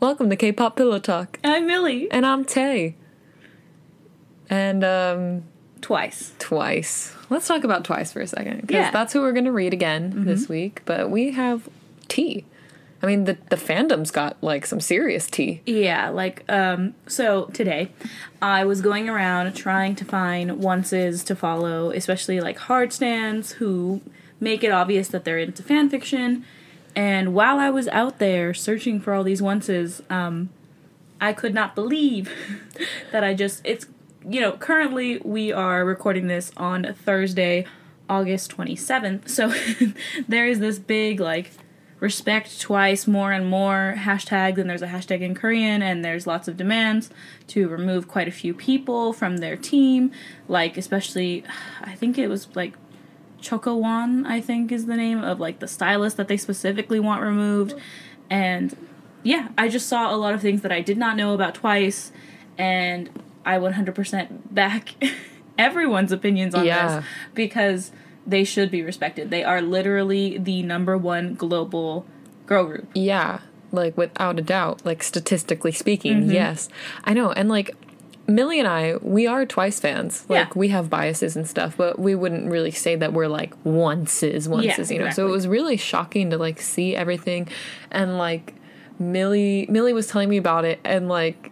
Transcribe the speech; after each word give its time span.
Welcome 0.00 0.30
to 0.30 0.36
K-pop 0.36 0.76
Pillow 0.76 0.98
Talk, 0.98 1.38
I'm 1.44 1.66
Millie. 1.66 2.10
and 2.10 2.24
I'm 2.24 2.44
Tay. 2.44 2.96
And 4.48 4.82
um, 4.82 5.44
Twice. 5.80 6.32
twice. 6.38 7.14
Let's 7.28 7.46
talk 7.46 7.64
about 7.64 7.84
twice 7.84 8.12
for 8.12 8.20
a 8.20 8.26
second 8.26 8.62
because 8.62 8.74
Yeah. 8.74 8.84
Mm-hmm. 8.86 8.92
that's 8.94 9.12
who 9.12 9.20
we're 9.20 9.32
going 9.32 9.44
to 9.44 9.52
read 9.52 9.72
again 9.72 10.24
this 10.24 10.48
week. 10.48 10.82
But 10.84 11.10
we 11.10 11.32
have 11.32 11.68
tea. 12.08 12.44
I 13.02 13.06
mean, 13.06 13.24
the 13.24 13.38
the 13.48 13.56
fandom's 13.56 14.10
got 14.10 14.36
like 14.42 14.66
some 14.66 14.80
serious 14.80 15.26
tea. 15.26 15.62
Yeah, 15.64 16.10
like, 16.10 16.44
um, 16.50 16.94
so 17.06 17.46
today 17.46 17.92
I 18.42 18.64
was 18.64 18.82
going 18.82 19.08
around 19.08 19.54
trying 19.54 19.94
to 19.96 20.04
find 20.04 20.50
onces 20.50 21.24
to 21.26 21.34
follow, 21.36 21.90
especially 21.92 22.40
like 22.40 22.58
hard 22.58 22.92
stands 22.92 23.52
who 23.52 24.02
make 24.38 24.62
it 24.64 24.70
obvious 24.70 25.08
that 25.08 25.24
they're 25.24 25.38
into 25.38 25.62
fan 25.62 25.88
fiction. 25.88 26.44
And 26.94 27.34
while 27.34 27.58
I 27.58 27.70
was 27.70 27.88
out 27.88 28.18
there 28.18 28.52
searching 28.54 29.00
for 29.00 29.12
all 29.12 29.24
these 29.24 29.40
onces, 29.40 30.08
um, 30.10 30.50
I 31.20 31.32
could 31.32 31.54
not 31.54 31.74
believe 31.74 32.32
that 33.12 33.22
I 33.22 33.34
just, 33.34 33.60
it's, 33.64 33.86
you 34.28 34.40
know, 34.40 34.52
currently 34.52 35.18
we 35.18 35.52
are 35.52 35.84
recording 35.84 36.26
this 36.26 36.52
on 36.56 36.94
Thursday, 37.04 37.66
August 38.08 38.56
27th. 38.56 39.28
So 39.28 39.52
there 40.28 40.46
is 40.46 40.58
this 40.58 40.78
big, 40.78 41.20
like, 41.20 41.52
respect 42.00 42.58
twice 42.58 43.06
more 43.06 43.30
and 43.30 43.46
more 43.46 43.94
hashtags 43.98 44.56
and 44.58 44.68
there's 44.68 44.80
a 44.80 44.86
hashtag 44.86 45.20
in 45.20 45.34
korean 45.34 45.82
and 45.82 46.02
there's 46.02 46.26
lots 46.26 46.48
of 46.48 46.56
demands 46.56 47.10
to 47.46 47.68
remove 47.68 48.08
quite 48.08 48.26
a 48.26 48.32
few 48.32 48.54
people 48.54 49.12
from 49.12 49.36
their 49.36 49.54
team 49.54 50.10
like 50.48 50.78
especially 50.78 51.44
i 51.82 51.94
think 51.94 52.16
it 52.18 52.28
was 52.28 52.48
like 52.56 52.72
chokowan 53.40 54.26
i 54.26 54.40
think 54.40 54.70
is 54.72 54.86
the 54.86 54.96
name 54.96 55.22
of 55.22 55.40
like 55.40 55.58
the 55.60 55.68
stylist 55.68 56.16
that 56.16 56.28
they 56.28 56.36
specifically 56.36 57.00
want 57.00 57.22
removed 57.22 57.74
and 58.28 58.76
yeah 59.22 59.48
i 59.58 59.68
just 59.68 59.88
saw 59.88 60.14
a 60.14 60.16
lot 60.16 60.32
of 60.34 60.40
things 60.40 60.62
that 60.62 60.72
i 60.72 60.80
did 60.80 60.96
not 60.98 61.16
know 61.16 61.34
about 61.34 61.54
twice 61.54 62.12
and 62.58 63.08
i 63.44 63.56
100% 63.58 64.28
back 64.50 64.94
everyone's 65.58 66.12
opinions 66.12 66.54
on 66.54 66.64
Yeah. 66.64 66.96
this 67.00 67.04
because 67.34 67.92
they 68.26 68.44
should 68.44 68.70
be 68.70 68.82
respected. 68.82 69.30
They 69.30 69.42
are 69.42 69.60
literally 69.62 70.36
the 70.38 70.62
number 70.62 70.96
one 70.96 71.34
global 71.34 72.06
girl 72.46 72.64
group. 72.66 72.88
Yeah, 72.94 73.40
like 73.72 73.96
without 73.96 74.38
a 74.38 74.42
doubt, 74.42 74.84
like 74.84 75.02
statistically 75.02 75.72
speaking, 75.72 76.22
Mm-hmm. 76.22 76.30
yes. 76.32 76.68
I 77.04 77.14
know. 77.14 77.32
And 77.32 77.48
like 77.48 77.70
Millie 78.34 78.58
and 78.58 78.68
I, 78.68 78.96
we 79.02 79.26
are 79.26 79.44
Twice 79.44 79.80
fans. 79.80 80.24
Like 80.28 80.48
Yeah. 80.48 80.52
we 80.54 80.68
have 80.68 80.88
biases 80.88 81.36
and 81.36 81.46
stuff, 81.48 81.76
but 81.76 81.98
we 81.98 82.14
wouldn't 82.14 82.50
really 82.50 82.70
say 82.70 82.94
that 82.96 83.12
we're 83.12 83.28
like 83.28 83.52
onces, 83.64 84.46
onces, 84.48 84.90
you 84.92 85.00
know. 85.00 85.10
So 85.10 85.26
it 85.26 85.30
was 85.30 85.46
really 85.48 85.76
shocking 85.76 86.30
to 86.30 86.38
like 86.38 86.60
see 86.60 86.94
everything 86.94 87.48
and 87.90 88.18
like 88.18 88.54
Millie 88.98 89.66
Millie 89.68 89.92
was 89.94 90.06
telling 90.06 90.28
me 90.28 90.36
about 90.36 90.64
it 90.64 90.78
and 90.84 91.08
like 91.08 91.50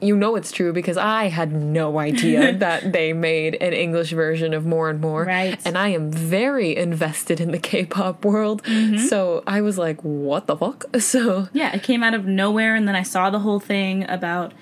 you 0.00 0.14
know 0.16 0.36
it's 0.36 0.52
true 0.52 0.72
because 0.72 0.96
I 0.96 1.28
had 1.28 1.52
no 1.52 1.98
idea 1.98 2.52
that 2.66 2.92
they 2.92 3.12
made 3.12 3.54
an 3.56 3.72
English 3.72 4.10
version 4.12 4.52
of 4.52 4.66
More 4.66 4.90
and 4.90 5.00
More. 5.00 5.24
Right. 5.24 5.58
And 5.64 5.78
I 5.78 5.88
am 5.88 6.10
very 6.10 6.76
invested 6.76 7.40
in 7.40 7.52
the 7.52 7.58
K-pop 7.58 8.24
world. 8.24 8.62
Mm-hmm. 8.64 8.98
So 9.06 9.42
I 9.46 9.60
was 9.62 9.78
like, 9.78 10.00
what 10.02 10.46
the 10.46 10.56
fuck? 10.56 10.84
So 11.00 11.48
Yeah, 11.52 11.74
it 11.74 11.82
came 11.82 12.02
out 12.02 12.12
of 12.14 12.26
nowhere, 12.26 12.74
and 12.74 12.86
then 12.86 12.94
I 12.96 13.02
saw 13.02 13.30
the 13.30 13.38
whole 13.40 13.60
thing 13.60 14.04
about 14.08 14.52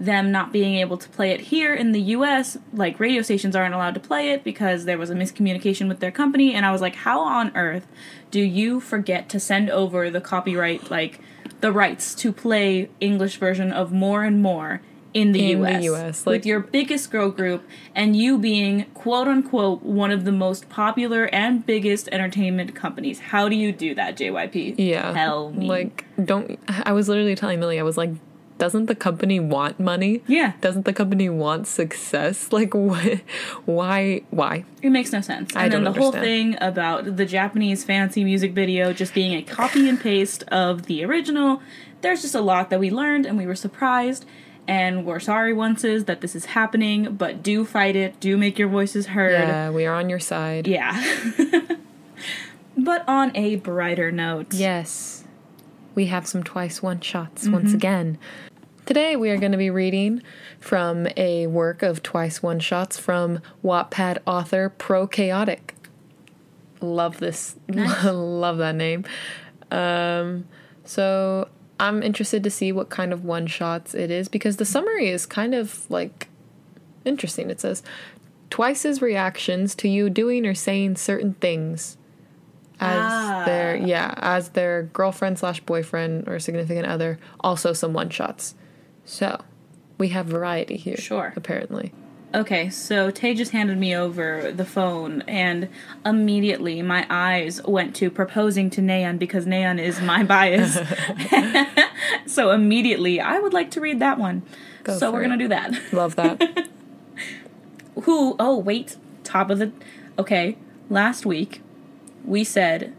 them 0.00 0.32
not 0.32 0.50
being 0.50 0.76
able 0.76 0.96
to 0.96 1.08
play 1.10 1.30
it 1.30 1.40
here 1.40 1.74
in 1.74 1.92
the 1.92 2.00
US. 2.00 2.56
Like, 2.72 2.98
radio 2.98 3.20
stations 3.20 3.54
aren't 3.54 3.74
allowed 3.74 3.94
to 3.94 4.00
play 4.00 4.30
it 4.30 4.42
because 4.42 4.86
there 4.86 4.96
was 4.96 5.10
a 5.10 5.14
miscommunication 5.14 5.88
with 5.88 6.00
their 6.00 6.10
company, 6.10 6.54
and 6.54 6.64
I 6.64 6.72
was 6.72 6.80
like, 6.80 6.96
how 6.96 7.20
on 7.20 7.54
earth 7.54 7.86
do 8.30 8.40
you 8.40 8.80
forget 8.80 9.28
to 9.28 9.38
send 9.38 9.68
over 9.68 10.10
the 10.10 10.20
copyright, 10.20 10.90
like, 10.90 11.20
the 11.60 11.70
rights 11.70 12.14
to 12.14 12.32
play 12.32 12.88
English 12.98 13.36
version 13.36 13.70
of 13.72 13.92
More 13.92 14.24
and 14.24 14.42
More? 14.42 14.80
In 15.12 15.32
the 15.32 15.50
In 15.50 15.60
the 15.60 15.72
US, 15.72 15.84
US, 15.84 16.24
with 16.24 16.46
your 16.46 16.60
biggest 16.60 17.10
girl 17.10 17.32
group, 17.32 17.68
and 17.96 18.14
you 18.14 18.38
being 18.38 18.84
quote 18.94 19.26
unquote 19.26 19.82
one 19.82 20.12
of 20.12 20.24
the 20.24 20.30
most 20.30 20.68
popular 20.68 21.24
and 21.34 21.66
biggest 21.66 22.08
entertainment 22.12 22.76
companies. 22.76 23.18
How 23.18 23.48
do 23.48 23.56
you 23.56 23.72
do 23.72 23.92
that, 23.96 24.16
JYP? 24.16 24.76
Yeah. 24.78 25.12
Tell 25.12 25.50
me. 25.50 25.66
Like, 25.66 26.04
don't. 26.24 26.60
I 26.68 26.92
was 26.92 27.08
literally 27.08 27.34
telling 27.34 27.58
Millie, 27.58 27.80
I 27.80 27.82
was 27.82 27.96
like, 27.96 28.10
doesn't 28.60 28.86
the 28.86 28.94
company 28.94 29.40
want 29.40 29.80
money? 29.80 30.22
Yeah. 30.28 30.52
Doesn't 30.60 30.84
the 30.84 30.92
company 30.92 31.28
want 31.28 31.66
success? 31.66 32.48
Like, 32.58 32.74
what? 32.74 33.20
Why? 33.64 34.22
Why? 34.30 34.64
It 34.82 34.90
makes 34.90 35.12
no 35.12 35.20
sense. 35.20 35.56
I 35.56 35.64
and 35.64 35.72
then 35.72 35.84
the 35.84 35.92
whole 35.92 36.12
thing 36.12 36.56
about 36.60 37.16
the 37.16 37.24
Japanese 37.26 37.82
fancy 37.84 38.22
music 38.22 38.52
video 38.52 38.92
just 38.92 39.14
being 39.14 39.34
a 39.34 39.42
copy 39.42 39.88
and 39.88 39.98
paste 39.98 40.42
of 40.48 40.84
the 40.86 41.02
original. 41.04 41.60
There's 42.02 42.22
just 42.22 42.34
a 42.34 42.40
lot 42.40 42.70
that 42.70 42.78
we 42.78 42.90
learned 42.90 43.26
and 43.26 43.36
we 43.36 43.46
were 43.46 43.56
surprised. 43.56 44.24
And 44.68 45.04
we're 45.04 45.20
sorry 45.20 45.52
onces 45.54 46.06
that 46.06 46.20
this 46.20 46.36
is 46.36 46.44
happening, 46.44 47.14
but 47.16 47.42
do 47.42 47.64
fight 47.64 47.96
it. 47.96 48.20
Do 48.20 48.36
make 48.36 48.56
your 48.58 48.68
voices 48.68 49.06
heard. 49.06 49.32
Yeah, 49.32 49.70
we 49.70 49.84
are 49.86 49.94
on 49.94 50.08
your 50.08 50.20
side. 50.20 50.68
Yeah. 50.68 50.94
but 52.76 53.06
on 53.08 53.34
a 53.36 53.56
brighter 53.56 54.12
note. 54.12 54.52
Yes. 54.54 55.24
We 55.94 56.06
have 56.06 56.26
some 56.26 56.42
twice 56.44 56.82
one 56.82 57.00
shots 57.00 57.44
Mm-hmm. 57.44 57.52
once 57.52 57.72
again. 57.74 58.18
Today 58.90 59.14
we 59.14 59.30
are 59.30 59.36
going 59.36 59.52
to 59.52 59.56
be 59.56 59.70
reading 59.70 60.20
from 60.58 61.06
a 61.16 61.46
work 61.46 61.84
of 61.84 62.02
twice 62.02 62.42
one 62.42 62.58
shots 62.58 62.98
from 62.98 63.40
Wattpad 63.62 64.18
author 64.26 64.68
Pro 64.68 65.06
Chaotic. 65.06 65.76
Love 66.80 67.18
this. 67.18 67.54
Nice. 67.68 68.04
Love 68.12 68.58
that 68.58 68.74
name. 68.74 69.04
Um, 69.70 70.48
so 70.84 71.46
I'm 71.78 72.02
interested 72.02 72.42
to 72.42 72.50
see 72.50 72.72
what 72.72 72.88
kind 72.88 73.12
of 73.12 73.24
one 73.24 73.46
shots 73.46 73.94
it 73.94 74.10
is 74.10 74.26
because 74.26 74.56
the 74.56 74.64
summary 74.64 75.08
is 75.08 75.24
kind 75.24 75.54
of 75.54 75.88
like 75.88 76.26
interesting. 77.04 77.48
It 77.48 77.60
says 77.60 77.84
Twice's 78.50 79.00
reactions 79.00 79.76
to 79.76 79.88
you 79.88 80.10
doing 80.10 80.44
or 80.44 80.54
saying 80.54 80.96
certain 80.96 81.34
things 81.34 81.96
as 82.80 82.98
Ah. 83.00 83.42
their 83.46 83.76
yeah 83.76 84.14
as 84.16 84.48
their 84.48 84.82
girlfriend 84.82 85.38
slash 85.38 85.60
boyfriend 85.60 86.26
or 86.26 86.40
significant 86.40 86.86
other 86.88 87.20
also 87.38 87.72
some 87.72 87.92
one 87.92 88.10
shots 88.10 88.56
so 89.10 89.40
we 89.98 90.08
have 90.08 90.26
variety 90.26 90.76
here 90.76 90.96
Sure. 90.96 91.32
apparently 91.36 91.92
Okay, 92.32 92.70
so 92.70 93.10
Tay 93.10 93.34
just 93.34 93.50
handed 93.50 93.76
me 93.76 93.92
over 93.96 94.52
the 94.52 94.64
phone, 94.64 95.22
and 95.22 95.68
immediately 96.06 96.80
my 96.80 97.04
eyes 97.10 97.60
went 97.64 97.96
to 97.96 98.08
proposing 98.08 98.70
to 98.70 98.80
Nayeon 98.80 99.18
because 99.18 99.46
Nayeon 99.46 99.80
is 99.80 100.00
my 100.00 100.22
bias. 100.22 100.78
so 102.32 102.52
immediately, 102.52 103.20
I 103.20 103.40
would 103.40 103.52
like 103.52 103.72
to 103.72 103.80
read 103.80 103.98
that 103.98 104.16
one. 104.16 104.44
Go 104.84 104.96
so 104.96 105.10
we're 105.10 105.22
it. 105.22 105.24
gonna 105.24 105.38
do 105.38 105.48
that. 105.48 105.76
love 105.92 106.14
that 106.14 106.68
Who? 108.02 108.36
Oh, 108.38 108.56
wait. 108.58 108.96
Top 109.24 109.50
of 109.50 109.58
the. 109.58 109.72
Okay, 110.16 110.56
last 110.88 111.26
week 111.26 111.62
we 112.24 112.44
said 112.44 112.94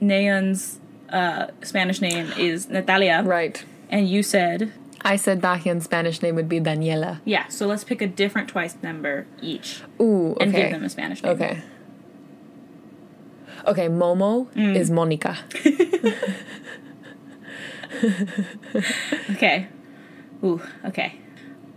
Nayeon's 0.00 0.80
uh, 1.10 1.48
Spanish 1.62 2.00
name 2.00 2.32
is 2.38 2.70
Natalia, 2.70 3.22
right 3.26 3.62
and 3.90 4.08
you 4.08 4.22
said 4.22 4.72
i 5.02 5.16
said 5.16 5.40
Dahyun's 5.40 5.84
spanish 5.84 6.22
name 6.22 6.34
would 6.34 6.48
be 6.48 6.60
daniela 6.60 7.20
yeah. 7.24 7.46
So 7.48 7.66
let's 7.66 7.84
pick 7.84 8.00
a 8.02 8.06
different 8.06 8.48
twice 8.48 8.76
number 8.82 9.26
each 9.42 9.82
ooh 10.00 10.32
okay 10.32 10.44
and 10.44 10.52
give 10.52 10.70
them 10.70 10.84
a 10.84 10.88
Spanish 10.90 11.22
name. 11.22 11.32
okay 11.32 11.62
okay 13.66 13.88
momo 13.88 14.46
Mm. 14.54 14.76
is 14.76 14.90
monica 14.90 15.38
Okay. 19.30 19.66
Ooh, 20.44 20.60
okay. 20.84 21.14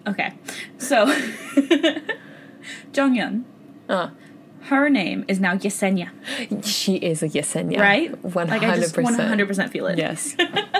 Okay. 0.07 0.33
So, 0.77 1.05
Jeongyeon, 2.93 3.43
uh 3.89 4.09
her 4.65 4.89
name 4.89 5.25
is 5.27 5.39
now 5.41 5.55
Yesenia, 5.57 6.09
she 6.63 6.95
is 6.95 7.21
a 7.21 7.27
yesenia 7.27 7.79
right? 7.79 8.11
100% 8.23 8.47
Like 8.47 8.63
I 8.63 8.75
just 8.77 8.95
100% 8.95 9.69
feel 9.69 9.87
it. 9.87 9.97
yes 9.97 10.35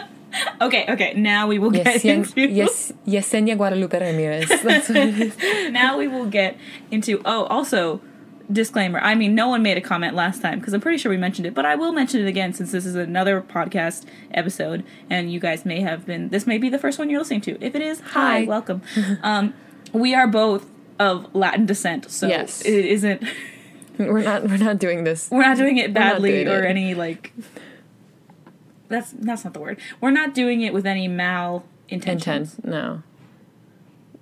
Okay, 0.66 0.86
okay. 0.90 1.14
Now 1.16 1.48
we 1.48 1.60
will 1.60 1.72
get 1.72 1.86
Yesen- 1.88 2.10
into 2.36 2.42
yes 2.50 2.92
yesenia 3.06 3.56
guadalupe 3.58 4.00
ramirez 4.00 4.48
that's 4.64 4.88
what 4.90 4.98
it 4.98 5.20
is 5.20 5.72
now 5.72 5.98
we 5.98 6.08
will 6.08 6.26
get 6.26 6.58
into 6.92 7.22
oh 7.26 7.44
also 7.46 8.00
disclaimer 8.52 9.00
i 9.00 9.16
mean 9.16 9.34
no 9.34 9.48
one 9.48 9.62
made 9.64 9.78
a 9.78 9.82
comment 9.82 10.14
last 10.16 10.42
time 10.42 10.60
because 10.60 10.74
i'm 10.74 10.82
pretty 10.82 10.98
sure 10.98 11.10
we 11.10 11.18
mentioned 11.18 11.46
it 11.48 11.54
but 11.54 11.66
i 11.66 11.76
will 11.76 11.94
mention 11.94 12.20
it 12.22 12.28
again 12.28 12.54
since 12.54 12.72
this 12.72 12.86
is 12.86 12.94
another 12.94 13.42
podcast 13.42 14.06
episode 14.34 14.84
and 15.10 15.32
you 15.32 15.40
guys 15.40 15.64
may 15.66 15.80
have 15.80 16.06
been 16.06 16.28
this 16.30 16.46
may 16.46 16.58
be 16.58 16.68
the 16.70 16.78
first 16.78 17.00
one 17.00 17.10
you're 17.10 17.20
listening 17.20 17.40
to 17.42 17.52
if 17.64 17.74
it 17.74 17.82
is 17.82 18.00
hi, 18.02 18.40
Hi. 18.40 18.44
welcome 18.46 18.82
um 19.24 19.54
we 19.94 20.14
are 20.14 20.28
both 20.28 20.70
of 21.00 21.34
latin 21.34 21.66
descent 21.66 22.12
so 22.12 22.28
Yes. 22.28 22.62
it 22.66 22.86
isn't 22.86 23.24
we're 23.98 24.22
not 24.24 24.44
we're 24.44 24.58
not 24.58 24.78
doing 24.78 25.04
this 25.06 25.32
we're 25.32 25.42
not 25.48 25.58
doing 25.58 25.78
it 25.78 25.94
badly 25.94 26.44
doing 26.44 26.48
or 26.50 26.64
it. 26.64 26.70
any 26.70 26.96
like 26.96 27.32
that's 28.90 29.12
that's 29.12 29.44
not 29.44 29.54
the 29.54 29.60
word 29.60 29.80
we're 30.02 30.12
not 30.12 30.34
doing 30.34 30.62
it 30.62 30.74
with 30.74 30.86
any 30.86 31.08
mal 31.08 31.64
intentions 31.90 32.56
intent 32.56 32.66
no 32.74 33.04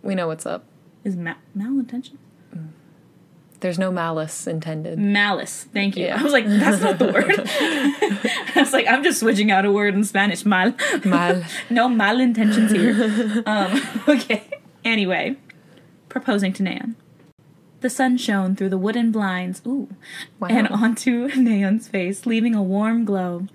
we 0.03 0.15
know 0.15 0.27
what's 0.27 0.45
up 0.45 0.65
is 1.03 1.15
ma- 1.15 1.35
malintention 1.57 2.17
There's 3.61 3.77
no 3.77 3.91
malice 3.91 4.47
intended. 4.47 4.97
Malice. 4.97 5.67
Thank 5.71 5.95
you. 5.95 6.05
Yeah. 6.05 6.19
I 6.19 6.23
was 6.23 6.33
like, 6.33 6.47
that's 6.47 6.81
not 6.81 6.97
the 6.97 7.13
word. 7.13 7.25
I 8.57 8.59
was 8.63 8.73
like, 8.73 8.87
I'm 8.87 9.03
just 9.03 9.19
switching 9.19 9.51
out 9.51 9.65
a 9.65 9.71
word 9.71 9.93
in 9.93 10.03
Spanish. 10.03 10.45
Mal. 10.45 10.73
Mal. 11.05 11.43
no 11.69 11.87
mal 11.87 12.19
intentions 12.19 12.71
here. 12.71 13.43
um, 13.45 13.79
okay. 14.07 14.41
Anyway, 14.83 15.35
proposing 16.09 16.53
to 16.53 16.63
Nayeon. 16.63 16.95
The 17.81 17.89
sun 17.91 18.17
shone 18.17 18.55
through 18.55 18.69
the 18.69 18.79
wooden 18.79 19.11
blinds, 19.11 19.61
ooh, 19.67 19.89
Wow. 20.39 20.47
and 20.49 20.67
onto 20.67 21.29
Nayeon's 21.29 21.87
face, 21.87 22.25
leaving 22.25 22.55
a 22.55 22.63
warm 22.63 23.05
glow. 23.05 23.45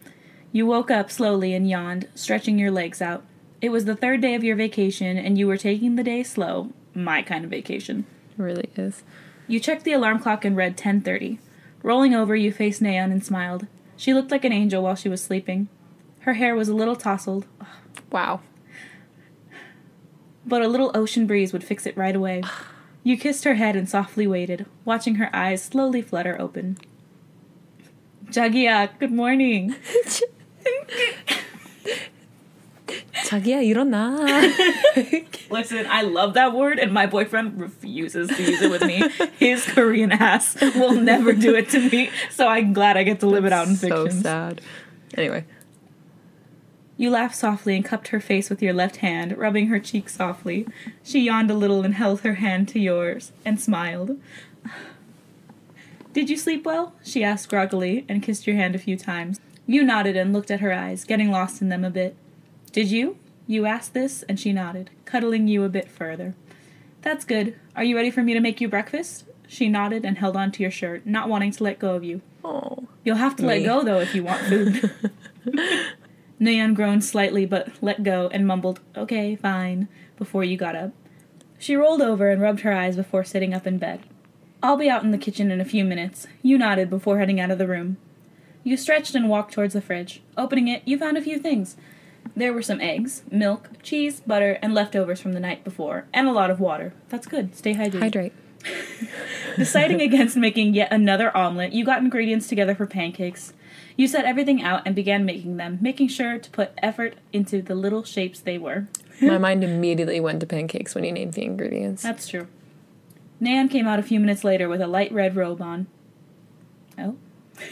You 0.52 0.66
woke 0.66 0.90
up 0.90 1.10
slowly 1.10 1.52
and 1.54 1.68
yawned, 1.68 2.08
stretching 2.14 2.58
your 2.58 2.70
legs 2.70 3.02
out. 3.02 3.24
It 3.60 3.70
was 3.70 3.84
the 3.84 3.96
third 3.96 4.20
day 4.20 4.34
of 4.34 4.44
your 4.44 4.56
vacation, 4.56 5.16
and 5.16 5.36
you 5.38 5.46
were 5.46 5.56
taking 5.56 5.96
the 5.96 6.04
day 6.04 6.22
slow. 6.22 6.70
My 6.94 7.22
kind 7.22 7.44
of 7.44 7.50
vacation. 7.50 8.06
really 8.36 8.70
is. 8.76 9.02
You 9.48 9.60
checked 9.60 9.84
the 9.84 9.92
alarm 9.92 10.18
clock 10.18 10.44
and 10.44 10.56
read 10.56 10.76
10:30. 10.76 11.38
Rolling 11.82 12.14
over, 12.14 12.34
you 12.34 12.52
faced 12.52 12.82
Nayeon 12.82 13.12
and 13.12 13.24
smiled. 13.24 13.66
She 13.96 14.12
looked 14.12 14.30
like 14.30 14.44
an 14.44 14.52
angel 14.52 14.82
while 14.82 14.94
she 14.96 15.08
was 15.08 15.22
sleeping. 15.22 15.68
Her 16.20 16.34
hair 16.34 16.54
was 16.54 16.68
a 16.68 16.74
little 16.74 16.96
tousled, 16.96 17.46
Wow. 18.10 18.40
but 20.44 20.62
a 20.62 20.68
little 20.68 20.90
ocean 20.94 21.26
breeze 21.26 21.52
would 21.52 21.64
fix 21.64 21.86
it 21.86 21.96
right 21.96 22.16
away. 22.16 22.42
You 23.04 23.16
kissed 23.16 23.44
her 23.44 23.54
head 23.54 23.76
and 23.76 23.88
softly 23.88 24.26
waited, 24.26 24.66
watching 24.84 25.14
her 25.16 25.30
eyes 25.34 25.62
slowly 25.62 26.02
flutter 26.02 26.36
open. 26.40 26.76
Jagia, 28.30 28.90
good 28.98 29.12
morning. 29.12 29.74
자기야 33.25 33.61
일어나. 33.61 34.17
Listen, 35.49 35.85
I 35.87 36.01
love 36.01 36.33
that 36.33 36.53
word, 36.53 36.79
and 36.79 36.91
my 36.93 37.05
boyfriend 37.05 37.59
refuses 37.59 38.27
to 38.29 38.41
use 38.43 38.61
it 38.61 38.69
with 38.71 38.83
me. 38.85 39.03
His 39.39 39.65
Korean 39.65 40.11
ass 40.11 40.59
will 40.75 40.93
never 40.93 41.31
do 41.33 41.55
it 41.55 41.69
to 41.69 41.79
me, 41.89 42.09
so 42.29 42.47
I'm 42.47 42.73
glad 42.73 42.97
I 42.97 43.03
get 43.03 43.19
to 43.21 43.27
live 43.27 43.45
it 43.45 43.53
out 43.53 43.67
in 43.67 43.75
so 43.75 44.05
fiction. 44.05 44.21
sad. 44.23 44.61
Anyway, 45.17 45.45
You 46.97 47.09
laughed 47.09 47.35
softly 47.35 47.75
and 47.75 47.83
cupped 47.85 48.09
her 48.09 48.19
face 48.19 48.49
with 48.49 48.61
your 48.61 48.73
left 48.73 48.97
hand, 48.97 49.37
rubbing 49.37 49.67
her 49.67 49.79
cheek 49.79 50.07
softly. 50.09 50.67
She 51.03 51.21
yawned 51.21 51.49
a 51.49 51.55
little 51.55 51.83
and 51.83 51.95
held 51.95 52.21
her 52.21 52.35
hand 52.35 52.67
to 52.69 52.79
yours 52.79 53.31
and 53.45 53.59
smiled. 53.59 54.17
Did 56.13 56.29
you 56.29 56.35
sleep 56.37 56.65
well? 56.65 56.93
she 57.03 57.23
asked 57.23 57.49
groggily 57.49 58.05
and 58.09 58.21
kissed 58.21 58.45
your 58.45 58.55
hand 58.55 58.75
a 58.75 58.79
few 58.79 58.97
times. 58.97 59.39
You 59.66 59.82
nodded 59.82 60.16
and 60.16 60.32
looked 60.32 60.50
at 60.50 60.60
her 60.60 60.72
eyes, 60.72 61.04
getting 61.04 61.30
lost 61.30 61.60
in 61.60 61.68
them 61.68 61.84
a 61.84 61.90
bit. 61.90 62.16
Did 62.72 62.90
you? 62.90 63.18
You 63.46 63.66
asked 63.66 63.94
this, 63.94 64.22
and 64.28 64.38
she 64.38 64.52
nodded, 64.52 64.90
cuddling 65.04 65.48
you 65.48 65.64
a 65.64 65.68
bit 65.68 65.88
further. 65.90 66.34
That's 67.02 67.24
good. 67.24 67.56
Are 67.74 67.84
you 67.84 67.96
ready 67.96 68.10
for 68.10 68.22
me 68.22 68.34
to 68.34 68.40
make 68.40 68.60
you 68.60 68.68
breakfast? 68.68 69.24
She 69.48 69.68
nodded 69.68 70.04
and 70.04 70.18
held 70.18 70.36
on 70.36 70.50
to 70.52 70.62
your 70.62 70.70
shirt, 70.72 71.06
not 71.06 71.28
wanting 71.28 71.52
to 71.52 71.62
let 71.64 71.78
go 71.78 71.94
of 71.94 72.02
you. 72.04 72.22
oh, 72.44 72.88
You'll 73.04 73.16
have 73.16 73.36
to 73.36 73.46
let 73.46 73.62
go, 73.64 73.84
though, 73.84 74.00
if 74.00 74.14
you 74.16 74.24
want 74.24 74.42
food. 74.42 74.90
Nayeon 76.40 76.74
groaned 76.74 77.04
slightly, 77.04 77.46
but 77.46 77.70
let 77.80 78.02
go 78.02 78.28
and 78.32 78.46
mumbled, 78.46 78.80
Okay, 78.96 79.36
fine, 79.36 79.88
before 80.18 80.42
you 80.44 80.56
got 80.56 80.74
up. 80.76 80.92
She 81.58 81.76
rolled 81.76 82.02
over 82.02 82.28
and 82.30 82.42
rubbed 82.42 82.60
her 82.60 82.72
eyes 82.72 82.96
before 82.96 83.24
sitting 83.24 83.54
up 83.54 83.66
in 83.66 83.78
bed. 83.78 84.00
I'll 84.62 84.76
be 84.76 84.90
out 84.90 85.04
in 85.04 85.12
the 85.12 85.18
kitchen 85.18 85.50
in 85.50 85.60
a 85.60 85.64
few 85.64 85.84
minutes. 85.84 86.26
You 86.42 86.58
nodded 86.58 86.90
before 86.90 87.18
heading 87.18 87.40
out 87.40 87.50
of 87.52 87.58
the 87.58 87.68
room. 87.68 87.96
You 88.66 88.76
stretched 88.76 89.14
and 89.14 89.28
walked 89.28 89.54
towards 89.54 89.74
the 89.74 89.80
fridge. 89.80 90.22
Opening 90.36 90.66
it, 90.66 90.82
you 90.84 90.98
found 90.98 91.16
a 91.16 91.22
few 91.22 91.38
things. 91.38 91.76
There 92.34 92.52
were 92.52 92.62
some 92.62 92.80
eggs, 92.80 93.22
milk, 93.30 93.70
cheese, 93.80 94.18
butter, 94.18 94.58
and 94.60 94.74
leftovers 94.74 95.20
from 95.20 95.34
the 95.34 95.40
night 95.40 95.62
before, 95.62 96.06
and 96.12 96.26
a 96.26 96.32
lot 96.32 96.50
of 96.50 96.58
water. 96.58 96.92
That's 97.08 97.28
good. 97.28 97.54
Stay 97.54 97.74
hydrated. 97.74 98.00
hydrate. 98.00 98.32
Deciding 99.56 100.00
against 100.00 100.36
making 100.36 100.74
yet 100.74 100.90
another 100.90 101.34
omelet, 101.36 101.74
you 101.74 101.84
got 101.84 102.02
ingredients 102.02 102.48
together 102.48 102.74
for 102.74 102.86
pancakes. 102.86 103.52
You 103.96 104.08
set 104.08 104.24
everything 104.24 104.60
out 104.60 104.82
and 104.84 104.96
began 104.96 105.24
making 105.24 105.58
them, 105.58 105.78
making 105.80 106.08
sure 106.08 106.36
to 106.36 106.50
put 106.50 106.72
effort 106.78 107.14
into 107.32 107.62
the 107.62 107.76
little 107.76 108.02
shapes 108.02 108.40
they 108.40 108.58
were. 108.58 108.88
My 109.22 109.38
mind 109.38 109.62
immediately 109.62 110.18
went 110.18 110.40
to 110.40 110.46
pancakes 110.46 110.92
when 110.92 111.04
you 111.04 111.12
named 111.12 111.34
the 111.34 111.44
ingredients. 111.44 112.02
That's 112.02 112.26
true. 112.26 112.48
Nayeon 113.40 113.70
came 113.70 113.86
out 113.86 114.00
a 114.00 114.02
few 114.02 114.18
minutes 114.18 114.42
later 114.42 114.68
with 114.68 114.80
a 114.80 114.88
light 114.88 115.12
red 115.12 115.36
robe 115.36 115.62
on. 115.62 115.86
Oh. 116.98 117.16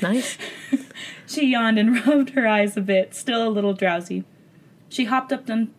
Nice. 0.03 0.39
She 1.27 1.47
yawned 1.47 1.79
and 1.79 2.07
rubbed 2.07 2.31
her 2.31 2.47
eyes 2.47 2.77
a 2.77 2.81
bit, 2.81 3.15
still 3.15 3.47
a 3.47 3.51
little 3.51 3.73
drowsy. 3.73 4.25
She 4.89 5.05
hopped 5.07 5.33
up 5.33 5.49
on, 5.49 5.73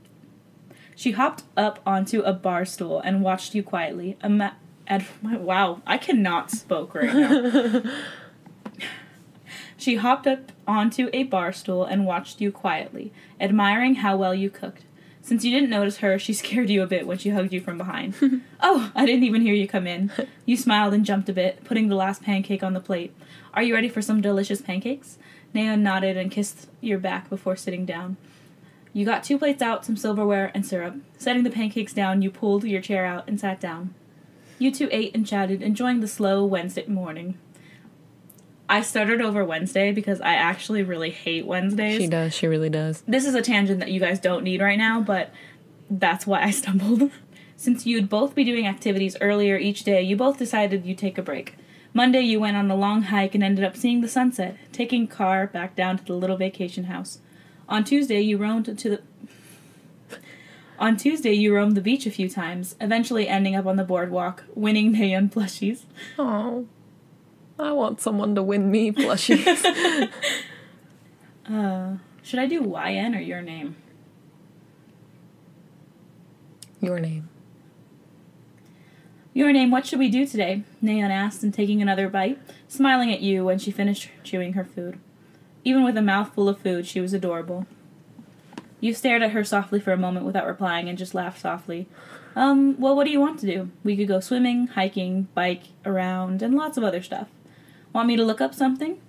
she 0.95 1.11
hopped 1.11 1.43
up 1.55 1.79
onto 1.85 2.21
a 2.21 2.33
bar 2.33 2.65
stool 2.65 2.99
and 2.99 3.21
watched 3.21 3.55
you 3.55 3.63
quietly. 3.63 4.17
Ama- 4.21 4.57
ad- 4.87 5.05
wow, 5.23 5.81
I 5.85 5.97
cannot 5.97 6.51
spoke 6.51 6.95
right 6.95 7.13
now. 7.13 7.83
she 9.77 9.95
hopped 9.95 10.27
up 10.27 10.51
onto 10.67 11.09
a 11.13 11.23
bar 11.23 11.53
stool 11.53 11.85
and 11.85 12.05
watched 12.05 12.41
you 12.41 12.51
quietly, 12.51 13.13
admiring 13.39 13.95
how 13.95 14.17
well 14.17 14.33
you 14.33 14.49
cooked. 14.49 14.83
Since 15.25 15.43
you 15.43 15.49
didn't 15.49 15.71
notice 15.71 15.97
her, 15.97 16.19
she 16.19 16.33
scared 16.41 16.69
you 16.69 16.83
a 16.83 16.87
bit 16.87 17.07
when 17.07 17.17
she 17.17 17.29
hugged 17.29 17.51
you 17.51 17.59
from 17.59 17.79
behind. 17.79 18.13
oh, 18.61 18.91
I 18.93 19.07
didn't 19.07 19.23
even 19.23 19.41
hear 19.41 19.55
you 19.55 19.67
come 19.67 19.87
in. 19.87 20.11
You 20.45 20.55
smiled 20.55 20.93
and 20.93 21.03
jumped 21.03 21.27
a 21.29 21.33
bit, 21.33 21.63
putting 21.63 21.87
the 21.87 21.95
last 21.95 22.21
pancake 22.21 22.61
on 22.61 22.73
the 22.73 22.79
plate. 22.79 23.11
Are 23.51 23.63
you 23.63 23.73
ready 23.73 23.89
for 23.89 24.03
some 24.03 24.21
delicious 24.21 24.61
pancakes? 24.61 25.17
Nayeon 25.55 25.79
nodded 25.79 26.15
and 26.15 26.29
kissed 26.29 26.69
your 26.79 26.99
back 26.99 27.27
before 27.27 27.55
sitting 27.55 27.87
down. 27.87 28.17
You 28.93 29.03
got 29.03 29.23
two 29.23 29.39
plates 29.39 29.63
out, 29.63 29.83
some 29.83 29.97
silverware, 29.97 30.51
and 30.53 30.63
syrup. 30.63 30.97
Setting 31.17 31.41
the 31.41 31.49
pancakes 31.49 31.91
down, 31.91 32.21
you 32.21 32.29
pulled 32.29 32.63
your 32.63 32.81
chair 32.81 33.03
out 33.03 33.27
and 33.27 33.39
sat 33.39 33.59
down. 33.59 33.95
You 34.59 34.71
two 34.71 34.89
ate 34.91 35.15
and 35.15 35.25
chatted, 35.25 35.63
enjoying 35.63 36.01
the 36.01 36.07
slow 36.07 36.45
Wednesday 36.45 36.85
morning. 36.85 37.39
I 38.67 38.81
started 38.81 39.21
over 39.21 39.45
Wednesday 39.45 39.91
because 39.91 40.21
I 40.21 40.33
actually 40.33 40.81
really 40.83 41.11
hate 41.11 41.45
Wednesdays. 41.45 42.01
she 42.01 42.07
does. 42.07 42.33
She 42.33 42.47
really 42.47 42.69
does. 42.69 43.03
This 43.07 43.25
is 43.25 43.35
a 43.35 43.41
tangent 43.41 43.79
that 43.79 43.91
you 43.91 43.99
guys 43.99 44.19
don't 44.19 44.43
need 44.43 44.61
right 44.61 44.77
now, 44.77 45.01
but 45.01 45.31
that's 45.89 46.25
why 46.25 46.41
I 46.41 46.51
stumbled. 46.51 47.11
Since 47.57 47.85
you'd 47.85 48.09
both 48.09 48.35
be 48.35 48.43
doing 48.43 48.67
activities 48.67 49.15
earlier 49.21 49.57
each 49.57 49.83
day, 49.83 50.01
you 50.01 50.15
both 50.15 50.37
decided 50.37 50.85
you'd 50.85 50.97
take 50.97 51.17
a 51.17 51.21
break. 51.21 51.55
Monday, 51.93 52.21
you 52.21 52.41
went 52.41 52.57
on 52.57 52.69
a 52.69 52.75
long 52.75 53.03
hike 53.03 53.33
and 53.35 53.43
ended 53.43 53.63
up 53.63 53.77
seeing 53.77 54.01
the 54.01 54.07
sunset, 54.09 54.57
taking 54.73 55.07
car 55.07 55.47
back 55.47 55.75
down 55.75 55.97
to 55.97 56.03
the 56.03 56.13
little 56.13 56.35
vacation 56.35 56.85
house. 56.85 57.19
On 57.69 57.83
Tuesday, 57.85 58.19
you 58.19 58.37
roamed 58.37 58.65
to 58.77 58.89
the 58.89 59.01
on 60.79 60.97
Tuesday, 60.97 61.31
you 61.31 61.55
roamed 61.55 61.77
the 61.77 61.81
beach 61.81 62.05
a 62.05 62.11
few 62.11 62.27
times, 62.27 62.75
eventually 62.81 63.29
ending 63.29 63.55
up 63.55 63.65
on 63.65 63.77
the 63.77 63.85
boardwalk, 63.85 64.43
winning 64.53 64.91
neon 64.91 65.29
plushies. 65.29 65.83
Oh, 66.19 66.67
I 67.57 67.71
want 67.71 68.01
someone 68.01 68.35
to 68.35 68.43
win 68.43 68.69
me 68.69 68.91
plushies. 68.91 70.09
Uh, 71.49 71.97
should 72.21 72.39
I 72.39 72.47
do 72.47 72.61
YN 72.61 73.15
or 73.15 73.21
your 73.21 73.41
name? 73.41 73.75
Your 76.81 76.99
name. 76.99 77.29
Your 79.33 79.51
name, 79.51 79.69
what 79.69 79.85
should 79.85 79.99
we 79.99 80.09
do 80.09 80.25
today? 80.25 80.63
Nayeon 80.81 81.09
asked, 81.09 81.43
and 81.43 81.53
taking 81.53 81.81
another 81.81 82.07
bite, 82.07 82.39
smiling 82.67 83.11
at 83.11 83.21
you 83.21 83.43
when 83.43 83.59
she 83.59 83.69
finished 83.69 84.09
chewing 84.23 84.53
her 84.53 84.63
food. 84.63 84.97
Even 85.63 85.83
with 85.83 85.97
a 85.97 86.01
mouthful 86.01 86.47
of 86.47 86.59
food, 86.59 86.87
she 86.87 87.01
was 87.01 87.13
adorable. 87.13 87.65
You 88.79 88.93
stared 88.93 89.23
at 89.23 89.31
her 89.31 89.43
softly 89.43 89.79
for 89.79 89.91
a 89.91 89.97
moment 89.97 90.25
without 90.25 90.47
replying 90.47 90.87
and 90.87 90.97
just 90.97 91.13
laughed 91.13 91.41
softly. 91.41 91.87
Um, 92.35 92.79
well, 92.79 92.95
what 92.95 93.05
do 93.05 93.11
you 93.11 93.19
want 93.19 93.39
to 93.39 93.45
do? 93.45 93.71
We 93.83 93.97
could 93.97 94.07
go 94.07 94.19
swimming, 94.19 94.67
hiking, 94.67 95.27
bike, 95.33 95.63
around, 95.85 96.41
and 96.41 96.55
lots 96.55 96.77
of 96.77 96.83
other 96.83 97.01
stuff. 97.01 97.27
Want 97.95 98.09
me 98.09 98.17
to 98.17 98.25
look 98.25 98.41
up 98.41 98.53
something? 98.53 98.99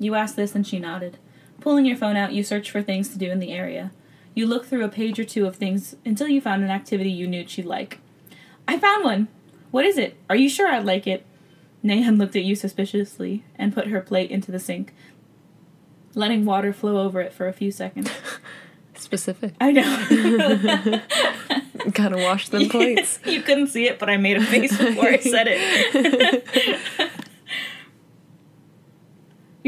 You 0.00 0.16
asked 0.16 0.34
this 0.34 0.56
and 0.56 0.66
she 0.66 0.80
nodded. 0.80 1.18
Pulling 1.60 1.86
your 1.86 1.96
phone 1.96 2.16
out, 2.16 2.32
you 2.32 2.42
searched 2.42 2.72
for 2.72 2.82
things 2.82 3.10
to 3.10 3.18
do 3.18 3.30
in 3.30 3.38
the 3.38 3.52
area. 3.52 3.92
You 4.34 4.48
looked 4.48 4.66
through 4.66 4.84
a 4.84 4.88
page 4.88 5.20
or 5.20 5.24
two 5.24 5.46
of 5.46 5.54
things 5.54 5.94
until 6.04 6.26
you 6.26 6.40
found 6.40 6.64
an 6.64 6.70
activity 6.70 7.12
you 7.12 7.28
knew 7.28 7.46
she'd 7.46 7.64
like. 7.64 8.00
I 8.66 8.76
found 8.76 9.04
one! 9.04 9.28
What 9.70 9.84
is 9.84 9.96
it? 9.96 10.16
Are 10.28 10.34
you 10.34 10.48
sure 10.48 10.66
I'd 10.66 10.84
like 10.84 11.06
it? 11.06 11.24
Nayeon 11.84 12.18
looked 12.18 12.34
at 12.34 12.42
you 12.42 12.56
suspiciously 12.56 13.44
and 13.54 13.72
put 13.72 13.86
her 13.86 14.00
plate 14.00 14.32
into 14.32 14.50
the 14.50 14.58
sink, 14.58 14.92
letting 16.16 16.44
water 16.44 16.72
flow 16.72 16.98
over 16.98 17.20
it 17.20 17.32
for 17.32 17.46
a 17.46 17.52
few 17.52 17.70
seconds. 17.70 18.10
Specific. 18.96 19.54
I 19.60 19.70
know. 19.70 21.00
Gotta 21.92 22.16
wash 22.16 22.48
them 22.48 22.68
plates. 22.70 23.20
you 23.24 23.42
couldn't 23.42 23.68
see 23.68 23.86
it, 23.86 24.00
but 24.00 24.10
I 24.10 24.16
made 24.16 24.38
a 24.38 24.44
face 24.44 24.76
before 24.76 25.08
I 25.08 25.18
said 25.18 25.46
it. 25.48 26.97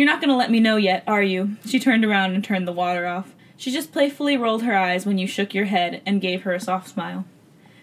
You're 0.01 0.09
not 0.09 0.23
going 0.23 0.31
to 0.31 0.35
let 0.35 0.51
me 0.51 0.61
know 0.61 0.77
yet, 0.77 1.05
are 1.07 1.23
you? 1.23 1.59
She 1.67 1.79
turned 1.79 2.07
around 2.07 2.35
and 2.35 2.43
turned 2.43 2.67
the 2.67 2.73
water 2.73 3.07
off. 3.07 3.35
She 3.59 3.71
just 3.71 3.93
playfully 3.93 4.35
rolled 4.35 4.63
her 4.63 4.75
eyes 4.75 5.05
when 5.05 5.19
you 5.19 5.27
shook 5.27 5.53
your 5.53 5.67
head 5.67 6.01
and 6.07 6.23
gave 6.23 6.45
her 6.45 6.55
a 6.55 6.59
soft 6.59 6.89
smile. 6.89 7.27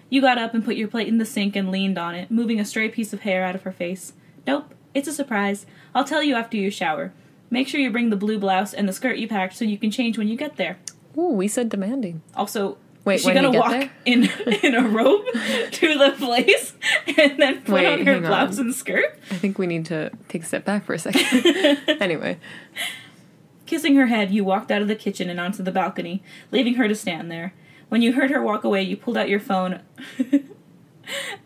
You 0.09 0.19
got 0.19 0.39
up 0.39 0.55
and 0.55 0.65
put 0.65 0.77
your 0.77 0.87
plate 0.87 1.07
in 1.07 1.19
the 1.19 1.27
sink 1.27 1.55
and 1.55 1.69
leaned 1.69 1.99
on 1.99 2.15
it, 2.15 2.31
moving 2.31 2.59
a 2.59 2.65
stray 2.65 2.89
piece 2.89 3.13
of 3.13 3.19
hair 3.19 3.43
out 3.43 3.53
of 3.53 3.61
her 3.61 3.71
face. 3.71 4.13
Nope, 4.47 4.73
it's 4.95 5.07
a 5.07 5.13
surprise. 5.13 5.67
I'll 5.93 6.05
tell 6.05 6.23
you 6.23 6.33
after 6.33 6.57
you 6.57 6.71
shower. 6.71 7.13
Make 7.51 7.67
sure 7.67 7.79
you 7.79 7.91
bring 7.91 8.09
the 8.09 8.15
blue 8.15 8.39
blouse 8.39 8.73
and 8.73 8.89
the 8.89 8.93
skirt 8.93 9.19
you 9.19 9.27
packed 9.27 9.55
so 9.55 9.63
you 9.63 9.77
can 9.77 9.91
change 9.91 10.17
when 10.17 10.27
you 10.27 10.35
get 10.35 10.55
there. 10.55 10.79
Ooh, 11.15 11.33
we 11.33 11.47
said 11.47 11.69
demanding. 11.69 12.23
Also, 12.35 12.79
Wait, 13.07 13.15
is 13.15 13.23
she 13.23 13.33
gonna 13.33 13.51
walk 13.51 13.71
there? 13.71 13.89
in 14.05 14.29
in 14.63 14.75
a 14.75 14.85
robe 14.85 15.25
to 15.71 15.97
the 15.97 16.13
place? 16.17 16.73
and 17.17 17.39
then 17.39 17.61
put 17.61 17.75
Wait, 17.75 17.85
on 17.87 18.05
her 18.05 18.13
hang 18.15 18.25
on. 18.25 18.59
and 18.59 18.75
skirt, 18.75 19.17
I 19.31 19.35
think 19.35 19.57
we 19.57 19.65
need 19.65 19.85
to 19.85 20.11
take 20.27 20.43
a 20.43 20.45
step 20.45 20.65
back 20.65 20.85
for 20.85 20.93
a 20.93 20.99
second. 20.99 21.79
anyway, 22.01 22.37
Kissing 23.65 23.95
her 23.95 24.07
head, 24.07 24.31
you 24.31 24.43
walked 24.43 24.71
out 24.71 24.81
of 24.81 24.89
the 24.89 24.95
kitchen 24.95 25.29
and 25.29 25.39
onto 25.39 25.63
the 25.63 25.71
balcony, 25.71 26.21
leaving 26.51 26.73
her 26.75 26.89
to 26.89 26.95
stand 26.95 27.31
there. 27.31 27.53
When 27.87 28.01
you 28.01 28.11
heard 28.11 28.29
her 28.29 28.41
walk 28.41 28.65
away, 28.65 28.81
you 28.81 28.97
pulled 28.97 29.15
out 29.15 29.29
your 29.29 29.39
phone 29.39 29.79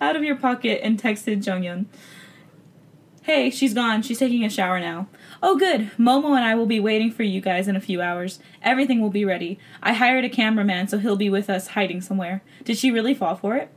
out 0.01 0.15
of 0.15 0.23
your 0.23 0.35
pocket 0.35 0.81
and 0.83 0.99
texted 0.99 1.43
Jeongyeon. 1.43 1.85
Hey, 3.23 3.51
she's 3.51 3.75
gone. 3.75 4.01
She's 4.01 4.17
taking 4.17 4.43
a 4.43 4.49
shower 4.49 4.79
now. 4.79 5.07
Oh, 5.43 5.55
good. 5.55 5.91
Momo 5.99 6.35
and 6.35 6.43
I 6.43 6.55
will 6.55 6.65
be 6.65 6.79
waiting 6.79 7.11
for 7.11 7.21
you 7.21 7.39
guys 7.39 7.67
in 7.67 7.75
a 7.75 7.81
few 7.81 8.01
hours. 8.01 8.39
Everything 8.63 8.99
will 8.99 9.11
be 9.11 9.23
ready. 9.23 9.59
I 9.83 9.93
hired 9.93 10.25
a 10.25 10.29
cameraman, 10.29 10.87
so 10.87 10.97
he'll 10.97 11.15
be 11.15 11.29
with 11.29 11.47
us 11.47 11.67
hiding 11.67 12.01
somewhere. 12.01 12.41
Did 12.65 12.79
she 12.79 12.89
really 12.89 13.13
fall 13.13 13.35
for 13.35 13.55
it? 13.55 13.69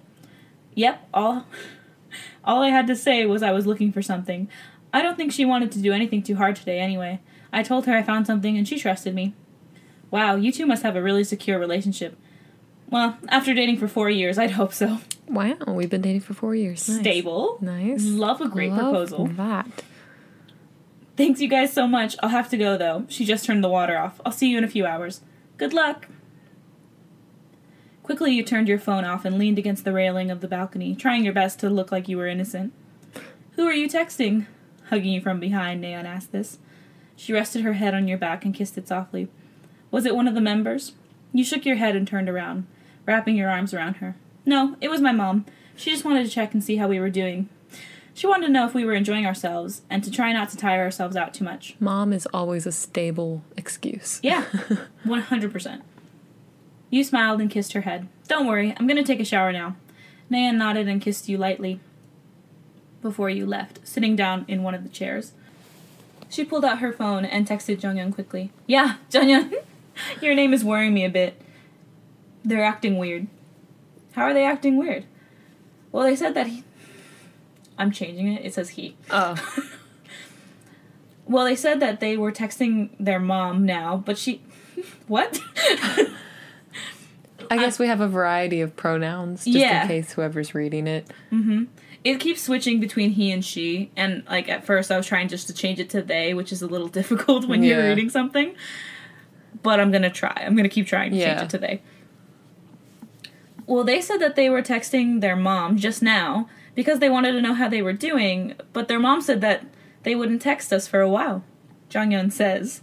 Yep, 0.74 1.08
all 1.12 1.46
all 2.44 2.62
I 2.62 2.70
had 2.70 2.86
to 2.86 2.96
say 2.96 3.26
was 3.26 3.42
I 3.42 3.52
was 3.52 3.66
looking 3.66 3.92
for 3.92 4.00
something. 4.00 4.48
I 4.94 5.02
don't 5.02 5.16
think 5.16 5.30
she 5.30 5.44
wanted 5.44 5.72
to 5.72 5.82
do 5.82 5.92
anything 5.92 6.22
too 6.22 6.36
hard 6.36 6.56
today 6.56 6.80
anyway. 6.80 7.20
I 7.52 7.62
told 7.62 7.84
her 7.84 7.94
I 7.94 8.02
found 8.02 8.26
something 8.26 8.56
and 8.56 8.66
she 8.66 8.78
trusted 8.78 9.14
me. 9.14 9.34
Wow, 10.10 10.36
you 10.36 10.52
two 10.52 10.64
must 10.64 10.84
have 10.84 10.96
a 10.96 11.02
really 11.02 11.24
secure 11.24 11.58
relationship. 11.58 12.16
Well, 12.94 13.18
after 13.28 13.54
dating 13.54 13.78
for 13.78 13.88
four 13.88 14.08
years, 14.08 14.38
I'd 14.38 14.52
hope 14.52 14.72
so. 14.72 15.00
wow, 15.26 15.56
we've 15.66 15.90
been 15.90 16.00
dating 16.00 16.20
for 16.20 16.32
four 16.32 16.54
years. 16.54 16.88
Nice. 16.88 17.00
Stable. 17.00 17.58
Nice. 17.60 18.04
Love 18.04 18.40
a 18.40 18.48
great 18.48 18.70
Love 18.70 18.78
proposal. 18.78 19.26
That. 19.32 19.82
Thanks 21.16 21.40
you 21.40 21.48
guys 21.48 21.72
so 21.72 21.88
much. 21.88 22.14
I'll 22.22 22.28
have 22.28 22.48
to 22.50 22.56
go 22.56 22.78
though. 22.78 23.04
She 23.08 23.24
just 23.24 23.46
turned 23.46 23.64
the 23.64 23.68
water 23.68 23.98
off. 23.98 24.20
I'll 24.24 24.30
see 24.30 24.48
you 24.48 24.58
in 24.58 24.62
a 24.62 24.68
few 24.68 24.86
hours. 24.86 25.22
Good 25.56 25.72
luck. 25.72 26.06
Quickly, 28.04 28.30
you 28.30 28.44
turned 28.44 28.68
your 28.68 28.78
phone 28.78 29.04
off 29.04 29.24
and 29.24 29.40
leaned 29.40 29.58
against 29.58 29.84
the 29.84 29.92
railing 29.92 30.30
of 30.30 30.40
the 30.40 30.46
balcony, 30.46 30.94
trying 30.94 31.24
your 31.24 31.34
best 31.34 31.58
to 31.60 31.70
look 31.70 31.90
like 31.90 32.08
you 32.08 32.16
were 32.16 32.28
innocent. 32.28 32.72
Who 33.56 33.66
are 33.66 33.72
you 33.72 33.88
texting? 33.88 34.46
Hugging 34.90 35.14
you 35.14 35.20
from 35.20 35.40
behind, 35.40 35.82
Nayeon 35.82 36.04
asked 36.04 36.30
this. 36.30 36.58
She 37.16 37.32
rested 37.32 37.62
her 37.62 37.72
head 37.72 37.92
on 37.92 38.06
your 38.06 38.18
back 38.18 38.44
and 38.44 38.54
kissed 38.54 38.78
it 38.78 38.86
softly. 38.86 39.26
Was 39.90 40.06
it 40.06 40.14
one 40.14 40.28
of 40.28 40.36
the 40.36 40.40
members? 40.40 40.92
You 41.32 41.42
shook 41.42 41.66
your 41.66 41.74
head 41.74 41.96
and 41.96 42.06
turned 42.06 42.28
around, 42.28 42.68
wrapping 43.06 43.37
your 43.37 43.50
arms 43.50 43.75
around 43.75 43.94
her. 43.96 44.16
No, 44.46 44.76
it 44.80 44.88
was 44.90 45.00
my 45.00 45.12
mom. 45.12 45.46
She 45.76 45.90
just 45.90 46.04
wanted 46.04 46.25
to 46.25 46.30
check 46.30 46.52
and 46.54 46.62
see 46.62 46.76
how 46.76 46.88
we 46.88 47.00
were 47.00 47.11
doing. 47.11 47.49
She 48.16 48.28
wanted 48.28 48.46
to 48.46 48.52
know 48.52 48.64
if 48.66 48.75
we 48.75 48.84
were 48.84 48.92
enjoying 48.92 49.26
ourselves 49.26 49.82
and 49.90 50.04
to 50.04 50.11
try 50.11 50.32
not 50.32 50.49
to 50.50 50.56
tire 50.56 50.82
ourselves 50.82 51.16
out 51.16 51.34
too 51.34 51.42
much. 51.44 51.75
Mom 51.80 52.12
is 52.12 52.26
always 52.32 52.64
a 52.64 52.73
stable 52.73 53.42
excuse. 53.56 54.20
Yeah, 54.23 54.44
100%. 55.04 55.82
You 56.90 57.02
smiled 57.02 57.40
and 57.40 57.50
kissed 57.50 57.73
her 57.73 57.80
head. 57.80 58.06
Don't 58.28 58.46
worry, 58.46 58.73
I'm 58.78 58.87
gonna 58.87 59.02
take 59.02 59.18
a 59.18 59.25
shower 59.25 59.50
now. 59.52 59.75
Nayeon 60.30 60.56
nodded 60.56 60.88
and 60.88 61.02
kissed 61.02 61.28
you 61.28 61.37
lightly 61.37 61.80
before 63.02 63.28
you 63.28 63.44
left, 63.46 63.80
sitting 63.87 64.14
down 64.14 64.44
in 64.46 64.62
one 64.62 64.75
of 64.75 64.84
the 64.84 64.88
chairs. 64.88 65.32
She 66.30 66.44
pulled 66.44 66.64
out 66.64 66.78
her 66.78 66.92
phone 66.92 67.25
and 67.25 67.46
texted 67.46 67.80
Jeongyeon 67.80 68.14
quickly. 68.14 68.50
Yeah, 68.66 68.96
Jeongyeon, 69.11 69.54
your 70.23 70.34
name 70.37 70.54
is 70.54 70.64
worrying 70.64 70.94
me 70.94 71.04
a 71.04 71.11
bit. 71.11 71.40
They're 72.44 72.64
acting 72.64 72.98
weird. 72.98 73.26
How 74.12 74.22
are 74.24 74.34
they 74.34 74.44
acting 74.44 74.76
weird? 74.76 75.04
Well, 75.90 76.04
they 76.04 76.14
said 76.16 76.34
that 76.34 76.46
he. 76.46 76.62
I'm 77.78 77.90
changing 77.90 78.28
it. 78.32 78.44
It 78.44 78.54
says 78.54 78.70
he. 78.70 78.96
Oh. 79.10 79.36
Well, 81.26 81.46
they 81.46 81.56
said 81.56 81.80
that 81.80 82.00
they 82.00 82.18
were 82.18 82.30
texting 82.30 82.90
their 83.00 83.18
mom 83.18 83.64
now, 83.64 83.96
but 83.96 84.18
she. 84.18 84.42
What? 85.06 85.40
I 87.50 87.56
guess 87.58 87.78
we 87.78 87.86
have 87.86 88.00
a 88.00 88.08
variety 88.08 88.60
of 88.60 88.74
pronouns 88.76 89.44
just 89.44 89.56
Yeah. 89.56 89.82
in 89.82 89.88
case 89.88 90.12
whoever's 90.12 90.54
reading 90.54 90.86
it. 90.86 91.10
Mm-hmm. 91.32 91.64
It 92.04 92.20
keeps 92.20 92.42
switching 92.42 92.80
between 92.80 93.10
he 93.10 93.30
and 93.30 93.44
she, 93.44 93.90
and 93.96 94.22
like 94.28 94.48
at 94.48 94.66
first 94.66 94.90
I 94.90 94.96
was 94.96 95.06
trying 95.06 95.28
just 95.28 95.46
to 95.46 95.54
change 95.54 95.80
it 95.80 95.88
to 95.90 96.02
they, 96.02 96.34
which 96.34 96.52
is 96.52 96.60
a 96.62 96.66
little 96.66 96.88
difficult 97.00 97.46
when 97.46 97.62
you're 97.62 97.82
reading 97.88 98.10
something. 98.10 98.54
But 99.62 99.80
I'm 99.80 99.90
gonna 99.90 100.10
try. 100.10 100.42
I'm 100.44 100.54
gonna 100.56 100.68
keep 100.68 100.86
trying 100.86 101.12
to 101.12 101.18
change 101.18 101.40
it 101.42 101.50
to 101.50 101.58
they. 101.58 101.80
Well, 103.66 103.85
they 103.85 104.00
said 104.00 104.18
that 104.18 104.37
they 104.37 104.50
were 104.50 104.62
texting 104.62 105.21
their 105.21 105.37
mom 105.37 105.76
just 105.76 106.02
now 106.02 106.49
because 106.75 106.99
they 106.99 107.09
wanted 107.09 107.33
to 107.33 107.42
know 107.42 107.54
how 107.54 107.68
they 107.68 107.83
were 107.83 107.92
doing, 107.92 108.54
but 108.73 108.88
their 108.88 108.99
mom 108.99 109.21
said 109.21 109.40
that 109.40 109.64
they 110.02 110.14
wouldn't 110.14 110.42
text 110.42 110.73
us 110.73 110.87
for 110.87 111.00
a 111.00 111.09
while. 111.09 111.44
Jeongyeon 111.90 112.33
says, 112.33 112.83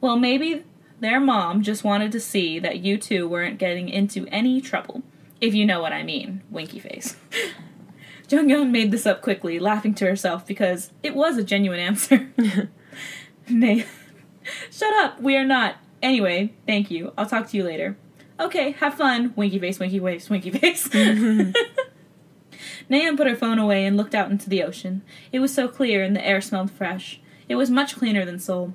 Well, 0.00 0.16
maybe 0.16 0.64
their 1.00 1.20
mom 1.20 1.62
just 1.62 1.84
wanted 1.84 2.10
to 2.12 2.20
see 2.20 2.58
that 2.58 2.80
you 2.80 2.96
two 2.96 3.28
weren't 3.28 3.58
getting 3.58 3.88
into 3.88 4.26
any 4.28 4.60
trouble. 4.60 5.02
If 5.40 5.54
you 5.54 5.66
know 5.66 5.80
what 5.80 5.92
I 5.92 6.02
mean. 6.02 6.42
Winky 6.50 6.78
face. 6.78 7.16
Jeongyeon 8.28 8.70
made 8.70 8.90
this 8.90 9.06
up 9.06 9.22
quickly, 9.22 9.58
laughing 9.58 9.94
to 9.94 10.06
herself 10.06 10.46
because 10.46 10.90
it 11.02 11.14
was 11.14 11.36
a 11.36 11.44
genuine 11.44 11.78
answer. 11.78 12.30
Nay. 13.48 13.86
Shut 14.70 14.92
up, 14.94 15.20
we 15.20 15.36
are 15.36 15.44
not. 15.44 15.76
Anyway, 16.02 16.54
thank 16.66 16.90
you. 16.90 17.12
I'll 17.16 17.26
talk 17.26 17.48
to 17.48 17.56
you 17.56 17.64
later. 17.64 17.96
Okay, 18.38 18.72
have 18.72 18.94
fun. 18.94 19.32
Winky 19.36 19.58
face, 19.58 19.78
winky 19.78 19.98
face, 19.98 20.28
winky 20.28 20.50
face. 20.50 20.88
Nayeon 22.90 23.16
put 23.16 23.26
her 23.26 23.36
phone 23.36 23.58
away 23.58 23.86
and 23.86 23.96
looked 23.96 24.14
out 24.14 24.30
into 24.30 24.48
the 24.48 24.62
ocean. 24.62 25.02
It 25.32 25.40
was 25.40 25.52
so 25.52 25.68
clear 25.68 26.04
and 26.04 26.14
the 26.14 26.26
air 26.26 26.40
smelled 26.40 26.70
fresh. 26.70 27.20
It 27.48 27.56
was 27.56 27.70
much 27.70 27.96
cleaner 27.96 28.24
than 28.24 28.38
Seoul. 28.38 28.74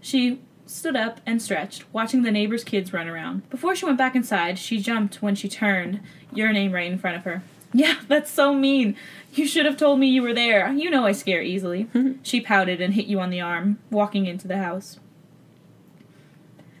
She 0.00 0.40
stood 0.66 0.96
up 0.96 1.20
and 1.26 1.40
stretched, 1.40 1.84
watching 1.92 2.22
the 2.22 2.30
neighbors' 2.30 2.64
kids 2.64 2.92
run 2.92 3.08
around. 3.08 3.48
Before 3.50 3.76
she 3.76 3.84
went 3.84 3.98
back 3.98 4.16
inside, 4.16 4.58
she 4.58 4.80
jumped 4.80 5.22
when 5.22 5.34
she 5.34 5.48
turned, 5.48 6.00
your 6.32 6.52
name 6.52 6.72
right 6.72 6.90
in 6.90 6.98
front 6.98 7.16
of 7.16 7.24
her. 7.24 7.42
Yeah, 7.72 7.96
that's 8.08 8.30
so 8.30 8.54
mean. 8.54 8.96
You 9.34 9.46
should 9.46 9.66
have 9.66 9.76
told 9.76 9.98
me 9.98 10.06
you 10.06 10.22
were 10.22 10.32
there. 10.32 10.72
You 10.72 10.88
know 10.88 11.04
I 11.04 11.12
scare 11.12 11.42
easily. 11.42 11.88
she 12.22 12.40
pouted 12.40 12.80
and 12.80 12.94
hit 12.94 13.04
you 13.04 13.20
on 13.20 13.28
the 13.28 13.42
arm, 13.42 13.78
walking 13.90 14.24
into 14.24 14.48
the 14.48 14.56
house. 14.56 14.98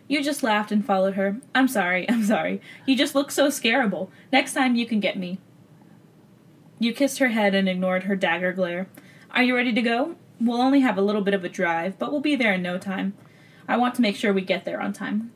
You 0.08 0.22
just 0.22 0.42
laughed 0.42 0.70
and 0.70 0.84
followed 0.84 1.14
her. 1.14 1.38
I'm 1.54 1.68
sorry, 1.68 2.08
I'm 2.08 2.24
sorry. 2.24 2.60
You 2.86 2.96
just 2.96 3.14
look 3.14 3.30
so 3.30 3.48
scarable. 3.48 4.08
Next 4.32 4.54
time 4.54 4.76
you 4.76 4.86
can 4.86 5.00
get 5.00 5.18
me. 5.18 5.38
You 6.78 6.92
kissed 6.92 7.18
her 7.18 7.28
head 7.28 7.54
and 7.54 7.68
ignored 7.68 8.04
her 8.04 8.16
dagger 8.16 8.52
glare. 8.52 8.86
Are 9.30 9.42
you 9.42 9.56
ready 9.56 9.72
to 9.72 9.82
go? 9.82 10.16
We'll 10.40 10.60
only 10.60 10.80
have 10.80 10.98
a 10.98 11.02
little 11.02 11.22
bit 11.22 11.34
of 11.34 11.44
a 11.44 11.48
drive, 11.48 11.98
but 11.98 12.12
we'll 12.12 12.20
be 12.20 12.36
there 12.36 12.52
in 12.52 12.62
no 12.62 12.78
time. 12.78 13.14
I 13.66 13.76
want 13.76 13.94
to 13.96 14.02
make 14.02 14.16
sure 14.16 14.32
we 14.32 14.42
get 14.42 14.64
there 14.64 14.80
on 14.80 14.92
time. 14.92 15.32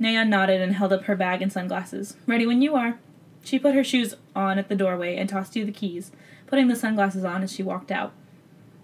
Nayeon 0.00 0.28
nodded 0.28 0.60
and 0.60 0.74
held 0.74 0.92
up 0.92 1.04
her 1.04 1.16
bag 1.16 1.42
and 1.42 1.52
sunglasses. 1.52 2.16
Ready 2.26 2.46
when 2.46 2.62
you 2.62 2.74
are. 2.74 2.98
She 3.44 3.58
put 3.58 3.74
her 3.74 3.84
shoes 3.84 4.14
on 4.34 4.58
at 4.58 4.68
the 4.68 4.74
doorway 4.74 5.16
and 5.16 5.28
tossed 5.28 5.54
you 5.54 5.64
the 5.64 5.72
keys, 5.72 6.10
putting 6.46 6.68
the 6.68 6.76
sunglasses 6.76 7.24
on 7.24 7.42
as 7.42 7.52
she 7.52 7.62
walked 7.62 7.92
out. 7.92 8.12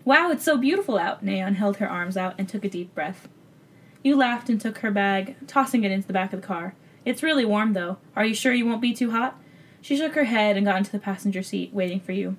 Wow, 0.05 0.31
it's 0.31 0.45
so 0.45 0.57
beautiful 0.57 0.99
out! 0.99 1.25
Nayeon 1.25 1.57
held 1.57 1.79
her 1.79 1.89
arms 1.89 2.17
out 2.17 2.35
and 2.39 2.49
took 2.49 2.65
a 2.65 2.69
deep 2.69 2.95
breath. 2.95 3.29
You 4.03 4.17
laughed 4.17 4.49
and 4.49 4.61
took 4.61 4.79
her 4.79 4.91
bag, 4.91 5.37
tossing 5.47 5.85
it 5.85 5.93
into 5.93 6.07
the 6.07 6.13
back 6.13 6.33
of 6.33 6.41
the 6.41 6.47
car. 6.47 6.75
It's 7.05 7.23
really 7.23 7.45
warm, 7.45 7.73
though. 7.73 7.99
Are 8.17 8.25
you 8.25 8.35
sure 8.35 8.53
you 8.53 8.67
won't 8.67 8.83
be 8.83 8.93
too 8.93 9.11
hot? 9.11 9.39
She 9.81 9.97
shook 9.97 10.15
her 10.15 10.25
head 10.25 10.57
and 10.57 10.67
got 10.67 10.77
into 10.79 10.93
the 10.93 10.99
passenger 10.99 11.43
seat, 11.43 11.73
waiting 11.73 12.01
for 12.01 12.13
you. 12.13 12.37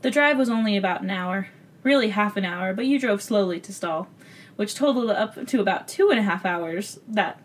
The 0.00 0.10
drive 0.10 0.38
was 0.38 0.48
only 0.48 0.76
about 0.76 1.02
an 1.02 1.10
hour. 1.10 1.48
Really, 1.82 2.10
half 2.10 2.36
an 2.36 2.44
hour, 2.44 2.72
but 2.72 2.86
you 2.86 2.98
drove 2.98 3.22
slowly 3.22 3.60
to 3.60 3.72
stall, 3.72 4.08
which 4.56 4.74
totaled 4.74 5.10
up 5.10 5.46
to 5.46 5.60
about 5.60 5.88
two 5.88 6.10
and 6.10 6.18
a 6.18 6.22
half 6.22 6.46
hours 6.46 7.00
that 7.08 7.40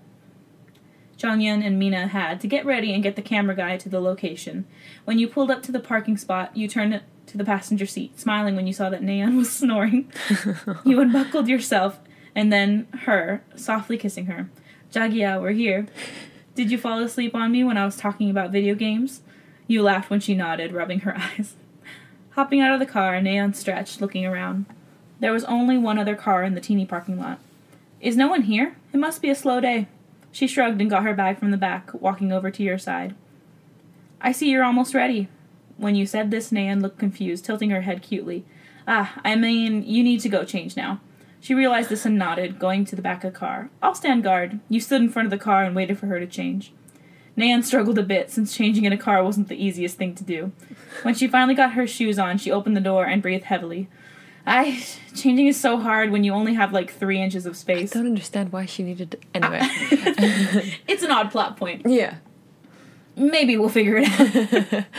Jeongyeon 1.18 1.66
and 1.66 1.80
Mina 1.80 2.08
had 2.08 2.39
to 2.42 2.48
get 2.48 2.66
ready 2.66 2.94
and 2.94 3.01
get 3.01 3.16
the 3.16 3.22
camera 3.22 3.56
guy 3.56 3.77
to 3.77 3.89
the 3.89 4.00
location. 4.00 4.66
When 5.06 5.18
you 5.18 5.27
pulled 5.27 5.50
up 5.50 5.63
to 5.63 5.72
the 5.72 5.80
parking 5.80 6.18
spot, 6.18 6.56
you 6.56 6.68
turned 6.68 7.01
to 7.25 7.38
the 7.38 7.44
passenger 7.44 7.86
seat, 7.86 8.20
smiling 8.20 8.56
when 8.56 8.68
you 8.68 8.74
saw 8.74 8.89
that 8.89 9.01
Nayeon 9.01 9.36
was 9.36 9.51
snoring. 9.54 10.12
you 10.86 11.00
unbuckled 11.00 11.48
yourself 11.48 12.00
and 12.38 12.53
then 12.53 12.88
her, 13.06 13.41
softly 13.56 13.98
kissing 13.98 14.27
her. 14.27 14.48
Jagia, 14.94 15.41
we're 15.41 15.53
here. 15.53 15.88
Did 16.53 16.70
you 16.70 16.77
fall 16.77 17.00
asleep 17.00 17.34
on 17.34 17.51
me 17.51 17.63
when 17.63 17.77
I 17.77 17.86
was 17.86 17.98
talking 17.98 18.29
about 18.29 18.51
video 18.51 18.75
games? 18.75 19.22
You 19.65 19.82
laughed 19.82 20.12
when 20.12 20.20
she 20.20 20.36
nodded, 20.36 20.72
rubbing 20.72 21.00
her 21.00 21.17
eyes. 21.39 21.56
Hopping 22.34 22.62
out 22.62 22.75
of 22.75 22.79
the 22.79 22.86
car, 22.86 23.13
Nayeon 23.13 23.56
stretched, 23.56 24.01
looking 24.01 24.24
around. 24.24 24.67
There 25.20 25.32
was 25.32 25.46
only 25.46 25.79
one 25.79 25.98
other 25.98 26.15
car 26.15 26.44
in 26.44 26.53
the 26.53 26.62
teeny 26.62 26.86
parking 26.86 27.20
lot. 27.20 27.39
Is 28.00 28.15
no 28.15 28.27
one 28.27 28.44
here? 28.44 28.75
It 28.94 28.98
must 28.98 29.20
be 29.20 29.32
a 29.32 29.36
slow 29.36 29.60
day. 29.60 29.88
She 30.32 30.46
shrugged 30.46 30.79
and 30.79 30.91
got 30.91 31.01
her 31.01 31.15
bag 31.15 31.39
from 31.39 31.50
the 31.50 31.58
back, 31.58 31.89
walking 32.00 32.32
over 32.32 32.51
to 32.51 32.62
your 32.62 32.77
side. 32.77 33.15
I 34.22 34.32
see 34.32 34.51
you're 34.51 34.63
almost 34.63 34.94
ready. 34.94 35.27
When 35.77 35.96
you 35.96 36.06
said 36.06 36.29
this, 36.29 36.51
Nayeon 36.51 36.84
looked 36.84 37.00
confused, 37.00 37.46
tilting 37.46 37.72
her 37.72 37.82
head 37.82 38.03
cutely. 38.03 38.46
Ah, 38.88 39.20
I 39.25 39.36
mean, 39.36 39.84
you 39.84 40.03
need 40.03 40.20
to 40.20 40.29
go 40.29 40.46
change 40.46 40.77
now. 40.77 41.01
She 41.39 41.53
realized 41.53 41.89
this 41.89 42.06
and 42.06 42.17
nodded, 42.17 42.60
going 42.60 42.84
to 42.86 42.96
the 42.96 43.01
back 43.01 43.24
of 43.24 43.32
the 43.34 43.39
car. 43.39 43.70
I'll 43.82 43.96
stand 43.96 44.24
guard. 44.24 44.60
You 44.70 44.79
stood 44.79 45.01
in 45.01 45.10
front 45.10 45.27
of 45.27 45.32
the 45.32 45.38
car 45.38 45.63
and 45.63 45.75
waited 45.75 45.98
for 46.00 46.08
her 46.08 46.20
to 46.20 46.27
change. 46.27 46.74
Nayeon 47.38 47.63
struggled 47.63 48.00
a 48.00 48.03
bit, 48.03 48.32
since 48.32 48.56
changing 48.56 48.86
in 48.86 48.91
a 48.91 48.98
car 48.98 49.24
wasn't 49.24 49.48
the 49.48 49.63
easiest 49.63 49.98
thing 49.98 50.15
to 50.15 50.24
do. 50.24 50.51
When 51.03 51.13
she 51.13 51.27
finally 51.27 51.53
got 51.53 51.74
her 51.74 51.86
shoes 51.86 52.17
on, 52.17 52.38
she 52.39 52.51
opened 52.51 52.75
the 52.75 52.82
door 52.82 53.06
and 53.06 53.22
breathed 53.22 53.46
heavily. 53.46 53.88
I 54.46 54.84
changing 55.13 55.48
is 55.48 55.60
so 55.60 55.77
hard 55.77 56.10
when 56.10 56.24
you 56.24 56.34
only 56.34 56.53
have 56.56 56.74
like 56.74 56.91
three 56.91 57.22
inches 57.22 57.46
of 57.46 57.56
space. 57.56 57.94
I 57.96 58.00
Don't 58.00 58.08
understand 58.08 58.51
why 58.51 58.65
she 58.65 58.82
needed 58.82 59.12
to. 59.12 59.17
Anyway. 59.36 59.60
it's 60.88 61.03
an 61.03 61.12
odd 61.12 61.32
plot 61.32 61.58
point. 61.58 61.84
yeah. 61.86 62.15
Maybe 63.15 63.58
we'll 63.58 63.70
figure 63.70 63.98
it 63.98 64.74
out. 64.74 64.86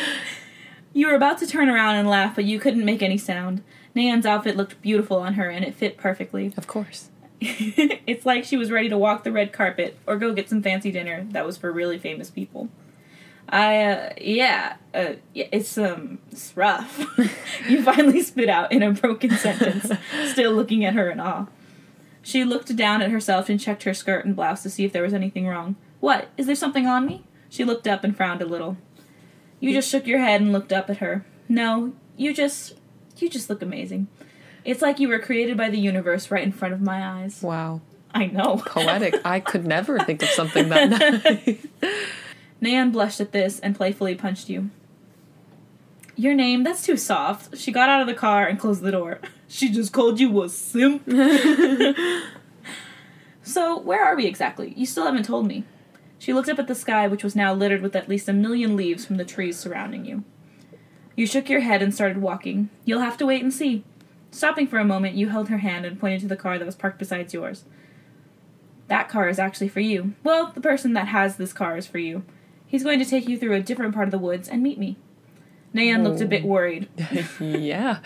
You 0.94 1.06
were 1.06 1.14
about 1.14 1.38
to 1.38 1.46
turn 1.46 1.68
around 1.68 1.94
and 1.96 2.08
laugh, 2.08 2.34
but 2.34 2.44
you 2.44 2.58
couldn't 2.58 2.84
make 2.84 3.02
any 3.02 3.18
sound. 3.18 3.62
Nayeon's 3.98 4.26
outfit 4.26 4.56
looked 4.56 4.80
beautiful 4.80 5.18
on 5.18 5.34
her, 5.34 5.50
and 5.50 5.64
it 5.64 5.74
fit 5.74 5.96
perfectly. 5.96 6.52
Of 6.56 6.66
course. 6.66 7.10
it's 7.40 8.26
like 8.26 8.44
she 8.44 8.56
was 8.56 8.70
ready 8.70 8.88
to 8.88 8.98
walk 8.98 9.24
the 9.24 9.32
red 9.32 9.52
carpet 9.52 9.98
or 10.06 10.16
go 10.16 10.32
get 10.32 10.48
some 10.48 10.62
fancy 10.62 10.90
dinner 10.90 11.26
that 11.30 11.46
was 11.46 11.56
for 11.56 11.70
really 11.70 11.98
famous 11.98 12.30
people. 12.30 12.68
I, 13.48 13.82
uh, 13.82 14.12
yeah, 14.20 14.76
uh, 14.92 15.14
yeah, 15.32 15.46
it's, 15.52 15.78
um, 15.78 16.18
it's 16.30 16.54
rough. 16.56 16.98
you 17.68 17.82
finally 17.82 18.20
spit 18.22 18.48
out 18.48 18.72
in 18.72 18.82
a 18.82 18.92
broken 18.92 19.30
sentence, 19.30 19.90
still 20.26 20.52
looking 20.52 20.84
at 20.84 20.94
her 20.94 21.10
in 21.10 21.20
awe. 21.20 21.46
She 22.22 22.44
looked 22.44 22.74
down 22.76 23.00
at 23.00 23.10
herself 23.10 23.48
and 23.48 23.58
checked 23.58 23.84
her 23.84 23.94
skirt 23.94 24.24
and 24.24 24.36
blouse 24.36 24.62
to 24.64 24.70
see 24.70 24.84
if 24.84 24.92
there 24.92 25.02
was 25.02 25.14
anything 25.14 25.46
wrong. 25.46 25.76
What? 26.00 26.28
Is 26.36 26.46
there 26.46 26.54
something 26.54 26.86
on 26.86 27.06
me? 27.06 27.24
She 27.48 27.64
looked 27.64 27.88
up 27.88 28.04
and 28.04 28.14
frowned 28.14 28.42
a 28.42 28.46
little. 28.46 28.76
You 29.60 29.72
just 29.72 29.88
shook 29.88 30.06
your 30.06 30.18
head 30.18 30.40
and 30.40 30.52
looked 30.52 30.72
up 30.72 30.90
at 30.90 30.98
her. 30.98 31.24
No, 31.48 31.94
you 32.16 32.34
just, 32.34 32.74
you 33.22 33.28
just 33.28 33.48
look 33.50 33.62
amazing. 33.62 34.08
It's 34.64 34.82
like 34.82 35.00
you 35.00 35.08
were 35.08 35.18
created 35.18 35.56
by 35.56 35.70
the 35.70 35.78
universe 35.78 36.30
right 36.30 36.42
in 36.42 36.52
front 36.52 36.74
of 36.74 36.80
my 36.80 37.22
eyes. 37.22 37.42
Wow. 37.42 37.80
I 38.14 38.26
know. 38.26 38.56
Poetic. 38.66 39.14
I 39.24 39.40
could 39.40 39.66
never 39.66 39.98
think 40.00 40.22
of 40.22 40.28
something 40.30 40.68
that 40.68 40.90
nice. 41.24 41.66
Nayeon 42.62 42.92
blushed 42.92 43.20
at 43.20 43.32
this 43.32 43.60
and 43.60 43.76
playfully 43.76 44.14
punched 44.14 44.48
you. 44.48 44.70
Your 46.16 46.34
name? 46.34 46.64
That's 46.64 46.82
too 46.82 46.96
soft. 46.96 47.56
She 47.56 47.70
got 47.70 47.88
out 47.88 48.00
of 48.00 48.08
the 48.08 48.14
car 48.14 48.46
and 48.46 48.58
closed 48.58 48.82
the 48.82 48.92
door. 48.92 49.20
She 49.50 49.70
just 49.70 49.94
called 49.94 50.20
you 50.20 50.42
a 50.42 50.48
simp. 50.50 51.04
so, 53.42 53.78
where 53.78 54.04
are 54.04 54.14
we 54.14 54.26
exactly? 54.26 54.74
You 54.76 54.84
still 54.84 55.06
haven't 55.06 55.24
told 55.24 55.46
me. 55.46 55.64
She 56.18 56.34
looked 56.34 56.50
up 56.50 56.58
at 56.58 56.66
the 56.66 56.74
sky, 56.74 57.08
which 57.08 57.24
was 57.24 57.34
now 57.34 57.54
littered 57.54 57.80
with 57.80 57.96
at 57.96 58.10
least 58.10 58.28
a 58.28 58.34
million 58.34 58.76
leaves 58.76 59.06
from 59.06 59.16
the 59.16 59.24
trees 59.24 59.58
surrounding 59.58 60.04
you. 60.04 60.24
You 61.18 61.26
shook 61.26 61.50
your 61.50 61.62
head 61.62 61.82
and 61.82 61.92
started 61.92 62.18
walking. 62.18 62.70
You'll 62.84 63.00
have 63.00 63.16
to 63.16 63.26
wait 63.26 63.42
and 63.42 63.52
see. 63.52 63.82
Stopping 64.30 64.68
for 64.68 64.78
a 64.78 64.84
moment, 64.84 65.16
you 65.16 65.30
held 65.30 65.48
her 65.48 65.58
hand 65.58 65.84
and 65.84 65.98
pointed 65.98 66.20
to 66.20 66.28
the 66.28 66.36
car 66.36 66.60
that 66.60 66.64
was 66.64 66.76
parked 66.76 67.00
beside 67.00 67.32
yours. 67.34 67.64
That 68.86 69.08
car 69.08 69.28
is 69.28 69.40
actually 69.40 69.66
for 69.66 69.80
you. 69.80 70.14
Well, 70.22 70.52
the 70.54 70.60
person 70.60 70.92
that 70.92 71.08
has 71.08 71.34
this 71.34 71.52
car 71.52 71.76
is 71.76 71.88
for 71.88 71.98
you. 71.98 72.22
He's 72.68 72.84
going 72.84 73.00
to 73.00 73.04
take 73.04 73.26
you 73.26 73.36
through 73.36 73.54
a 73.54 73.60
different 73.60 73.96
part 73.96 74.06
of 74.06 74.12
the 74.12 74.18
woods 74.18 74.48
and 74.48 74.62
meet 74.62 74.78
me. 74.78 74.96
Nayeon 75.74 76.04
looked 76.04 76.20
a 76.20 76.24
bit 76.24 76.44
worried. 76.44 76.88
yeah. 77.40 77.98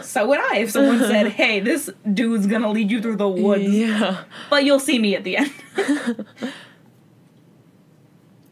So 0.02 0.26
would 0.26 0.40
I 0.40 0.56
if 0.56 0.72
someone 0.72 0.98
said, 0.98 1.28
hey, 1.40 1.60
this 1.60 1.88
dude's 2.12 2.48
gonna 2.48 2.72
lead 2.72 2.90
you 2.90 3.00
through 3.00 3.16
the 3.16 3.28
woods. 3.28 3.62
Yeah. 3.62 4.24
But 4.50 4.64
you'll 4.64 4.80
see 4.80 4.98
me 4.98 5.14
at 5.14 5.22
the 5.22 5.36
end. 5.36 5.52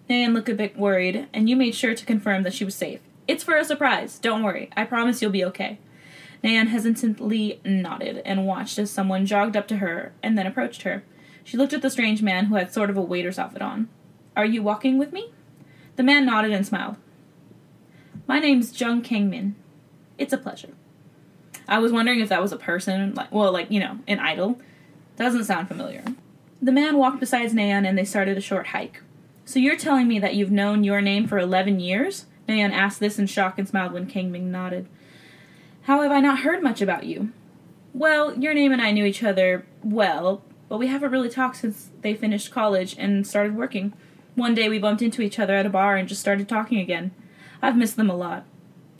Nayeon 0.08 0.34
looked 0.34 0.48
a 0.50 0.54
bit 0.54 0.78
worried, 0.78 1.26
and 1.32 1.50
you 1.50 1.56
made 1.56 1.74
sure 1.74 1.96
to 1.96 2.06
confirm 2.06 2.44
that 2.44 2.54
she 2.54 2.64
was 2.64 2.76
safe. 2.76 3.00
It's 3.28 3.44
for 3.44 3.56
a 3.56 3.64
surprise. 3.64 4.18
Don't 4.18 4.42
worry. 4.42 4.70
I 4.74 4.84
promise 4.84 5.20
you'll 5.20 5.30
be 5.30 5.44
okay. 5.44 5.78
Nayeon 6.42 6.68
hesitantly 6.68 7.60
nodded 7.62 8.22
and 8.24 8.46
watched 8.46 8.78
as 8.78 8.90
someone 8.90 9.26
jogged 9.26 9.56
up 9.56 9.68
to 9.68 9.76
her 9.76 10.12
and 10.22 10.38
then 10.38 10.46
approached 10.46 10.82
her. 10.82 11.04
She 11.44 11.58
looked 11.58 11.74
at 11.74 11.82
the 11.82 11.90
strange 11.90 12.22
man 12.22 12.46
who 12.46 12.54
had 12.54 12.72
sort 12.72 12.88
of 12.88 12.96
a 12.96 13.02
waiter's 13.02 13.38
outfit 13.38 13.60
on. 13.60 13.88
Are 14.34 14.46
you 14.46 14.62
walking 14.62 14.98
with 14.98 15.12
me? 15.12 15.30
The 15.96 16.02
man 16.02 16.24
nodded 16.24 16.52
and 16.52 16.66
smiled. 16.66 16.96
My 18.26 18.38
name's 18.38 18.78
Jung 18.80 19.02
Kang 19.02 19.28
Min. 19.28 19.56
It's 20.16 20.32
a 20.32 20.38
pleasure. 20.38 20.70
I 21.66 21.80
was 21.80 21.92
wondering 21.92 22.20
if 22.20 22.30
that 22.30 22.40
was 22.40 22.52
a 22.52 22.56
person, 22.56 23.14
like 23.14 23.30
well, 23.30 23.52
like, 23.52 23.70
you 23.70 23.80
know, 23.80 23.98
an 24.06 24.20
idol. 24.20 24.58
Doesn't 25.16 25.44
sound 25.44 25.68
familiar. 25.68 26.04
The 26.62 26.72
man 26.72 26.96
walked 26.96 27.20
beside 27.20 27.50
Nayeon 27.50 27.86
and 27.86 27.98
they 27.98 28.04
started 28.04 28.38
a 28.38 28.42
short 28.42 28.68
hike. 28.68 29.02
So 29.44 29.58
you're 29.58 29.76
telling 29.76 30.08
me 30.08 30.18
that 30.18 30.34
you've 30.34 30.50
known 30.50 30.84
your 30.84 31.00
name 31.00 31.26
for 31.26 31.38
11 31.38 31.80
years? 31.80 32.26
Nayeon 32.48 32.72
asked 32.72 33.00
this 33.00 33.18
in 33.18 33.26
shock 33.26 33.58
and 33.58 33.68
smiled 33.68 33.92
when 33.92 34.06
Kangmin 34.06 34.44
nodded. 34.44 34.88
How 35.82 36.02
have 36.02 36.12
I 36.12 36.20
not 36.20 36.40
heard 36.40 36.62
much 36.62 36.80
about 36.80 37.04
you? 37.04 37.32
Well, 37.92 38.38
your 38.38 38.54
name 38.54 38.72
and 38.72 38.80
I 38.82 38.92
knew 38.92 39.04
each 39.04 39.22
other 39.22 39.66
well, 39.82 40.42
but 40.68 40.78
we 40.78 40.86
haven't 40.86 41.10
really 41.10 41.28
talked 41.28 41.56
since 41.56 41.90
they 42.02 42.14
finished 42.14 42.50
college 42.50 42.94
and 42.98 43.26
started 43.26 43.56
working. 43.56 43.92
One 44.34 44.54
day 44.54 44.68
we 44.68 44.78
bumped 44.78 45.02
into 45.02 45.22
each 45.22 45.38
other 45.38 45.54
at 45.54 45.66
a 45.66 45.70
bar 45.70 45.96
and 45.96 46.08
just 46.08 46.20
started 46.20 46.48
talking 46.48 46.78
again. 46.78 47.10
I've 47.60 47.76
missed 47.76 47.96
them 47.96 48.10
a 48.10 48.16
lot. 48.16 48.44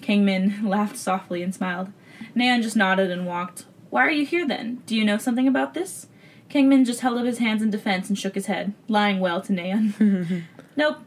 Kangmin 0.03 0.65
laughed 0.69 0.97
softly 0.97 1.43
and 1.43 1.55
smiled. 1.55 1.93
Nayeon 2.37 2.63
just 2.63 2.77
nodded 2.77 3.11
and 3.11 3.27
walked. 3.27 3.65
Why 3.91 4.05
are 4.05 4.11
you 4.11 4.27
here 4.27 4.47
then? 4.47 4.83
Do 4.87 4.97
you 4.97 5.05
know 5.05 5.19
something 5.19 5.49
about 5.49 5.75
this? 5.75 6.09
Kangmin 6.51 6.87
just 6.87 7.01
held 7.01 7.19
up 7.19 7.27
his 7.27 7.39
hands 7.39 7.63
in 7.63 7.71
defense 7.71 8.09
and 8.09 8.19
shook 8.19 8.35
his 8.35 8.47
head, 8.47 8.75
lying 8.89 9.21
well 9.21 9.41
to 9.43 9.53
Nayeon. 9.53 10.45
nope. 10.77 10.99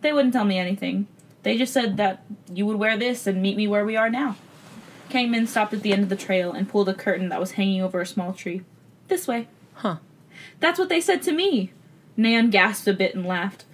They 0.00 0.12
wouldn't 0.12 0.34
tell 0.34 0.44
me 0.44 0.58
anything. 0.58 1.06
They 1.42 1.58
just 1.58 1.72
said 1.72 1.96
that 1.96 2.24
you 2.52 2.66
would 2.66 2.78
wear 2.78 2.96
this 2.96 3.26
and 3.26 3.42
meet 3.42 3.56
me 3.56 3.66
where 3.66 3.84
we 3.84 3.96
are 3.96 4.10
now. 4.10 4.36
Kangmin 5.10 5.46
stopped 5.46 5.74
at 5.74 5.82
the 5.82 5.92
end 5.92 6.02
of 6.02 6.08
the 6.08 6.16
trail 6.16 6.52
and 6.52 6.68
pulled 6.68 6.88
a 6.88 6.94
curtain 6.94 7.28
that 7.28 7.40
was 7.40 7.52
hanging 7.52 7.82
over 7.82 8.00
a 8.00 8.06
small 8.06 8.32
tree. 8.32 8.62
This 9.08 9.28
way. 9.28 9.48
Huh. 9.74 9.96
That's 10.60 10.78
what 10.78 10.88
they 10.88 11.00
said 11.00 11.22
to 11.22 11.32
me. 11.32 11.72
Nayeon 12.16 12.50
gasped 12.50 12.88
a 12.88 12.94
bit 12.94 13.14
and 13.14 13.26
laughed. 13.26 13.64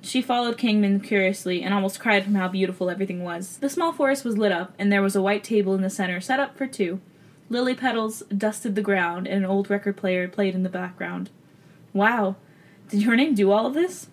She 0.00 0.22
followed 0.22 0.56
Kangmin 0.56 1.02
curiously 1.02 1.62
and 1.62 1.74
almost 1.74 1.98
cried 1.98 2.24
from 2.24 2.36
how 2.36 2.48
beautiful 2.48 2.88
everything 2.88 3.24
was. 3.24 3.56
The 3.58 3.68
small 3.68 3.92
forest 3.92 4.24
was 4.24 4.38
lit 4.38 4.52
up, 4.52 4.72
and 4.78 4.92
there 4.92 5.02
was 5.02 5.16
a 5.16 5.22
white 5.22 5.42
table 5.42 5.74
in 5.74 5.82
the 5.82 5.90
center 5.90 6.20
set 6.20 6.38
up 6.38 6.56
for 6.56 6.66
two. 6.66 7.00
Lily 7.48 7.74
petals 7.74 8.22
dusted 8.36 8.76
the 8.76 8.82
ground, 8.82 9.26
and 9.26 9.44
an 9.44 9.50
old 9.50 9.68
record 9.68 9.96
player 9.96 10.28
played 10.28 10.54
in 10.54 10.62
the 10.62 10.68
background. 10.68 11.30
Wow. 11.92 12.36
Did 12.88 13.02
your 13.02 13.16
name 13.16 13.34
do 13.34 13.50
all 13.50 13.66
of 13.66 13.74
this? 13.74 14.08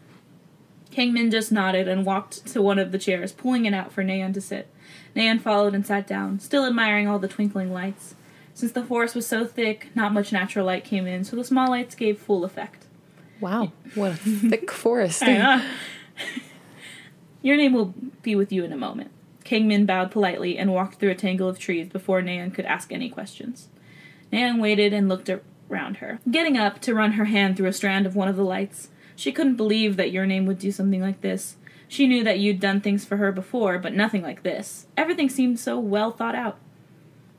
Kangmin 0.93 1.32
just 1.32 1.51
nodded 1.51 1.88
and 1.88 2.06
walked 2.06 2.45
to 2.47 2.62
one 2.62 2.77
of 2.77 2.91
the 2.91 2.99
chairs, 2.99 3.32
pulling 3.32 3.65
it 3.65 3.73
out 3.73 3.91
for 3.91 4.03
Nayeon 4.03 4.34
to 4.36 4.41
sit. 4.41 4.67
Nayeon 5.15 5.41
followed 5.41 5.73
and 5.73 5.86
sat 5.86 6.06
down, 6.06 6.39
still 6.39 6.65
admiring 6.65 7.08
all 7.08 7.19
the 7.19 7.27
twinkling 7.27 7.73
lights. 7.73 8.15
Since 8.53 8.73
the 8.73 8.84
forest 8.84 9.15
was 9.15 9.25
so 9.25 9.45
thick, 9.45 9.89
not 9.95 10.13
much 10.13 10.32
natural 10.32 10.67
light 10.67 10.84
came 10.84 11.08
in, 11.08 11.23
so 11.23 11.36
the 11.36 11.43
small 11.43 11.69
lights 11.69 11.95
gave 11.95 12.19
full 12.19 12.45
effect. 12.45 12.86
Wow. 13.39 13.71
What 13.95 14.12
a 14.12 14.15
thick 14.15 14.69
forest. 14.69 15.23
Your 17.41 17.58
name 17.58 17.73
will 17.73 17.93
be 18.21 18.36
with 18.36 18.51
you 18.51 18.63
in 18.63 18.71
a 18.71 18.77
moment. 18.77 19.12
Kangmin 19.43 19.86
bowed 19.86 20.12
politely 20.12 20.58
and 20.58 20.73
walked 20.73 20.99
through 20.99 21.12
a 21.12 21.15
tangle 21.15 21.49
of 21.49 21.60
trees 21.60 21.89
before 21.89 22.21
Nayeon 22.21 22.53
could 22.53 22.65
ask 22.65 22.91
any 22.91 23.10
questions. 23.10 23.67
Nayeon 24.32 24.62
waited 24.62 24.93
and 24.93 25.10
looked 25.10 25.29
around 25.69 25.97
her, 25.97 26.19
getting 26.29 26.58
up 26.58 26.79
to 26.82 26.93
run 26.93 27.13
her 27.13 27.25
hand 27.25 27.58
through 27.58 27.67
a 27.67 27.73
strand 27.73 28.06
of 28.06 28.15
one 28.15 28.27
of 28.27 28.38
the 28.38 28.45
lights. 28.45 28.89
She 29.15 29.32
couldn't 29.32 29.56
believe 29.56 29.95
that 29.97 30.12
your 30.12 30.26
name 30.26 30.45
would 30.45 30.60
do 30.60 30.71
something 30.71 31.02
like 31.02 31.21
this. 31.21 31.58
She 31.88 32.08
knew 32.08 32.23
that 32.23 32.39
you'd 32.39 32.60
done 32.60 32.82
things 32.82 33.06
for 33.06 33.17
her 33.17 33.32
before, 33.32 33.78
but 33.78 33.93
nothing 33.93 34.21
like 34.21 34.43
this. 34.43 34.88
Everything 34.97 35.30
seemed 35.30 35.60
so 35.60 35.80
well 35.80 36.12
thought 36.12 36.36
out. 36.36 36.58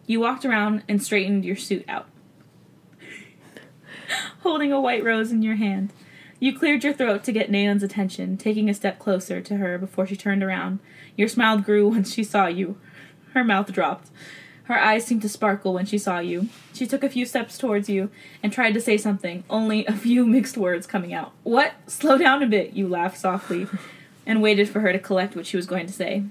You 0.07 0.21
walked 0.21 0.45
around 0.45 0.85
and 0.89 1.03
straightened 1.03 1.45
your 1.45 1.57
suit 1.57 1.85
out, 1.89 2.07
holding 4.43 4.71
a 4.71 4.81
white 4.81 5.03
rose 5.03 5.33
in 5.33 5.43
your 5.43 5.57
hand. 5.57 5.93
You 6.39 6.57
cleared 6.57 6.85
your 6.85 6.93
throat 6.93 7.25
to 7.25 7.33
get 7.33 7.51
Nayeon's 7.51 7.83
attention, 7.83 8.37
taking 8.37 8.69
a 8.69 8.75
step 8.75 8.99
closer 8.99 9.41
to 9.41 9.57
her 9.57 9.79
before 9.79 10.07
she 10.07 10.15
turned 10.15 10.43
around. 10.43 10.79
Your 11.17 11.27
smile 11.27 11.59
grew 11.59 11.89
when 11.91 12.05
she 12.05 12.23
saw 12.23 12.47
you. 12.47 12.79
Her 13.33 13.43
mouth 13.43 13.73
dropped. 13.73 14.11
Her 14.65 14.79
eyes 14.79 15.05
seemed 15.05 15.23
to 15.23 15.29
sparkle 15.29 15.75
when 15.75 15.85
she 15.85 15.99
saw 15.99 16.21
you. 16.21 16.49
She 16.73 16.87
took 16.87 17.05
a 17.05 17.11
few 17.11 17.27
steps 17.27 17.59
towards 17.59 17.89
you 17.89 18.11
and 18.43 18.53
tried 18.53 18.73
to 18.73 18.81
say 18.81 18.97
something, 18.97 19.45
only 19.51 19.85
a 19.87 19.93
few 19.93 20.27
mixed 20.27 20.57
words 20.57 20.87
coming 20.87 21.13
out. 21.13 21.33
What? 21.43 21.75
Slow 21.87 22.17
down 22.17 22.43
a 22.43 22.47
bit, 22.47 22.73
you 22.73 22.89
laughed 22.89 23.19
softly, 23.19 23.67
and 24.25 24.41
waited 24.41 24.69
for 24.69 24.81
her 24.81 24.93
to 24.93 24.99
collect 24.99 25.37
what 25.37 25.47
she 25.47 25.59
was 25.59 25.67
going 25.67 25.87
to 25.87 25.93
say. 25.93 26.25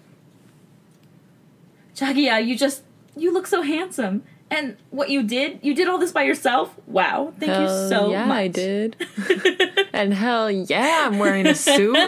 Jagia, 1.96 2.46
you 2.46 2.58
just. 2.58 2.84
You 3.16 3.32
look 3.32 3.46
so 3.46 3.62
handsome. 3.62 4.24
And 4.50 4.78
what 4.90 5.10
you 5.10 5.24
did, 5.24 5.60
you 5.62 5.74
did 5.76 5.88
all 5.88 5.98
this 6.00 6.12
by 6.12 6.24
yourself? 6.24 6.76
Wow. 6.86 7.34
Thank 7.40 7.52
hell 7.52 7.62
you 7.62 7.90
so 7.90 8.12
yeah, 8.12 8.26
much. 8.26 8.38
I 8.38 8.48
did. 8.48 9.08
and 9.94 10.14
hell 10.14 10.50
yeah, 10.50 11.08
I'm 11.08 11.18
wearing 11.18 11.48
a 11.48 11.56
suit. 11.56 11.98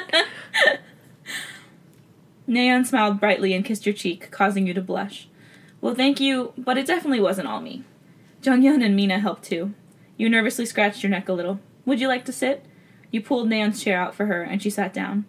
Nayeon 2.47 2.85
smiled 2.85 3.19
brightly 3.19 3.53
and 3.53 3.65
kissed 3.65 3.85
your 3.85 3.93
cheek, 3.93 4.29
causing 4.29 4.67
you 4.67 4.73
to 4.75 4.81
blush. 4.81 5.27
Well, 5.85 5.93
thank 5.93 6.19
you, 6.19 6.51
but 6.57 6.79
it 6.79 6.87
definitely 6.87 7.19
wasn't 7.19 7.47
all 7.47 7.61
me. 7.61 7.83
Jeongyeon 8.41 8.83
and 8.83 8.95
Mina 8.95 9.19
helped 9.19 9.43
too. 9.43 9.75
You 10.17 10.27
nervously 10.27 10.65
scratched 10.65 11.03
your 11.03 11.11
neck 11.11 11.29
a 11.29 11.33
little. 11.33 11.59
Would 11.85 12.01
you 12.01 12.07
like 12.07 12.25
to 12.25 12.31
sit? 12.31 12.65
You 13.11 13.21
pulled 13.21 13.47
Nayeon's 13.47 13.83
chair 13.83 14.01
out 14.01 14.15
for 14.15 14.25
her, 14.25 14.41
and 14.41 14.63
she 14.63 14.71
sat 14.71 14.95
down. 14.95 15.25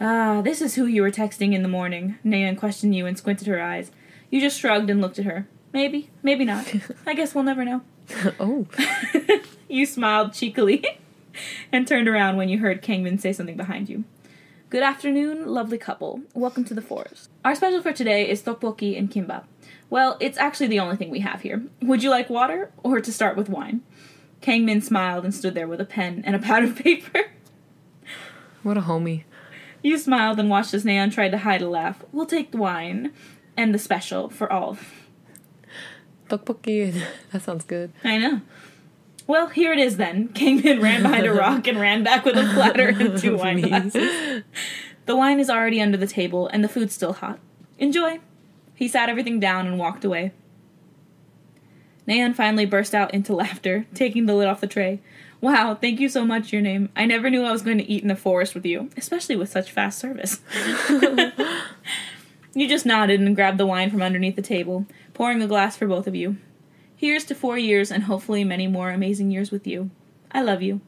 Ah, 0.00 0.42
this 0.42 0.60
is 0.60 0.74
who 0.74 0.86
you 0.86 1.00
were 1.00 1.12
texting 1.12 1.52
in 1.52 1.62
the 1.62 1.68
morning. 1.68 2.18
Nayeon 2.24 2.58
questioned 2.58 2.96
you 2.96 3.06
and 3.06 3.16
squinted 3.16 3.46
her 3.46 3.62
eyes. 3.62 3.92
You 4.30 4.40
just 4.40 4.58
shrugged 4.58 4.90
and 4.90 5.00
looked 5.00 5.20
at 5.20 5.26
her. 5.26 5.46
Maybe, 5.72 6.10
maybe 6.24 6.44
not. 6.44 6.74
I 7.06 7.14
guess 7.14 7.32
we'll 7.32 7.44
never 7.44 7.64
know. 7.64 7.82
oh. 8.40 8.66
you 9.68 9.86
smiled 9.86 10.32
cheekily 10.32 10.84
and 11.70 11.86
turned 11.86 12.08
around 12.08 12.36
when 12.36 12.48
you 12.48 12.58
heard 12.58 12.82
Kangmin 12.82 13.20
say 13.20 13.32
something 13.32 13.56
behind 13.56 13.88
you. 13.88 14.02
Good 14.70 14.82
afternoon, 14.82 15.46
lovely 15.46 15.78
couple. 15.78 16.22
Welcome 16.34 16.64
to 16.64 16.74
the 16.74 16.82
forest. 16.82 17.30
Our 17.44 17.54
special 17.54 17.80
for 17.80 17.92
today 17.92 18.28
is 18.28 18.42
tteokbokki 18.42 18.98
and 18.98 19.08
kimbap. 19.08 19.44
Well, 19.94 20.16
it's 20.18 20.38
actually 20.38 20.66
the 20.66 20.80
only 20.80 20.96
thing 20.96 21.08
we 21.08 21.20
have 21.20 21.42
here. 21.42 21.62
Would 21.80 22.02
you 22.02 22.10
like 22.10 22.28
water 22.28 22.72
or 22.82 23.00
to 23.00 23.12
start 23.12 23.36
with 23.36 23.48
wine? 23.48 23.82
Kangmin 24.42 24.82
smiled 24.82 25.24
and 25.24 25.32
stood 25.32 25.54
there 25.54 25.68
with 25.68 25.80
a 25.80 25.84
pen 25.84 26.24
and 26.26 26.34
a 26.34 26.38
pad 26.40 26.64
of 26.64 26.74
paper. 26.74 27.26
What 28.64 28.76
a 28.76 28.80
homie. 28.80 29.22
You 29.84 29.96
smiled 29.96 30.40
and 30.40 30.50
watched 30.50 30.74
as 30.74 30.84
Nayeon 30.84 31.12
tried 31.12 31.30
to 31.30 31.38
hide 31.38 31.62
a 31.62 31.68
laugh. 31.68 32.02
We'll 32.10 32.26
take 32.26 32.50
the 32.50 32.58
wine 32.58 33.12
and 33.56 33.72
the 33.72 33.78
special 33.78 34.28
for 34.30 34.52
all. 34.52 34.78
Tteokbokki. 36.28 37.00
That 37.30 37.42
sounds 37.42 37.64
good. 37.64 37.92
I 38.02 38.18
know. 38.18 38.40
Well, 39.28 39.46
here 39.46 39.72
it 39.72 39.78
is 39.78 39.96
then. 39.96 40.26
Kangmin 40.30 40.82
ran 40.82 41.02
behind 41.02 41.24
a 41.24 41.32
rock 41.44 41.68
and 41.68 41.78
ran 41.78 42.02
back 42.02 42.24
with 42.24 42.36
a 42.36 42.50
platter 42.52 42.88
and 42.88 43.16
two 43.16 43.36
wine 43.36 43.60
glasses. 43.60 44.42
The 45.06 45.14
wine 45.14 45.38
is 45.38 45.48
already 45.48 45.80
under 45.80 45.96
the 45.96 46.08
table 46.08 46.48
and 46.48 46.64
the 46.64 46.68
food's 46.68 46.94
still 46.94 47.12
hot. 47.12 47.38
Enjoy. 47.78 48.18
He 48.74 48.88
sat 48.88 49.08
everything 49.08 49.40
down 49.40 49.66
and 49.66 49.78
walked 49.78 50.04
away. 50.04 50.32
Nayeon 52.06 52.34
finally 52.34 52.66
burst 52.66 52.94
out 52.94 53.14
into 53.14 53.34
laughter, 53.36 53.86
taking 53.94 54.26
the 54.26 54.34
lid 54.34 54.48
off 54.48 54.60
the 54.60 54.66
tray. 54.66 55.00
Wow, 55.40 55.74
thank 55.74 56.00
you 56.00 56.08
so 56.08 56.24
much, 56.24 56.52
your 56.52 56.62
name. 56.62 56.88
I 56.96 57.04
never 57.04 57.28
knew 57.28 57.44
I 57.44 57.52
was 57.52 57.62
going 57.62 57.78
to 57.78 57.90
eat 57.90 58.02
in 58.02 58.08
the 58.08 58.16
forest 58.16 58.54
with 58.54 58.64
you, 58.64 58.90
especially 58.96 59.36
with 59.36 59.50
such 59.50 59.70
fast 59.70 59.98
service. 59.98 60.40
you 62.54 62.66
just 62.66 62.86
nodded 62.86 63.20
and 63.20 63.36
grabbed 63.36 63.58
the 63.58 63.66
wine 63.66 63.90
from 63.90 64.00
underneath 64.00 64.36
the 64.36 64.42
table, 64.42 64.86
pouring 65.12 65.42
a 65.42 65.46
glass 65.46 65.76
for 65.76 65.86
both 65.86 66.06
of 66.06 66.14
you. 66.14 66.38
Here's 66.96 67.24
to 67.26 67.34
four 67.34 67.58
years 67.58 67.90
and 67.90 68.04
hopefully 68.04 68.42
many 68.44 68.66
more 68.66 68.90
amazing 68.90 69.30
years 69.30 69.50
with 69.50 69.66
you. 69.66 69.90
I 70.32 70.40
love 70.40 70.62
you. 70.62 70.80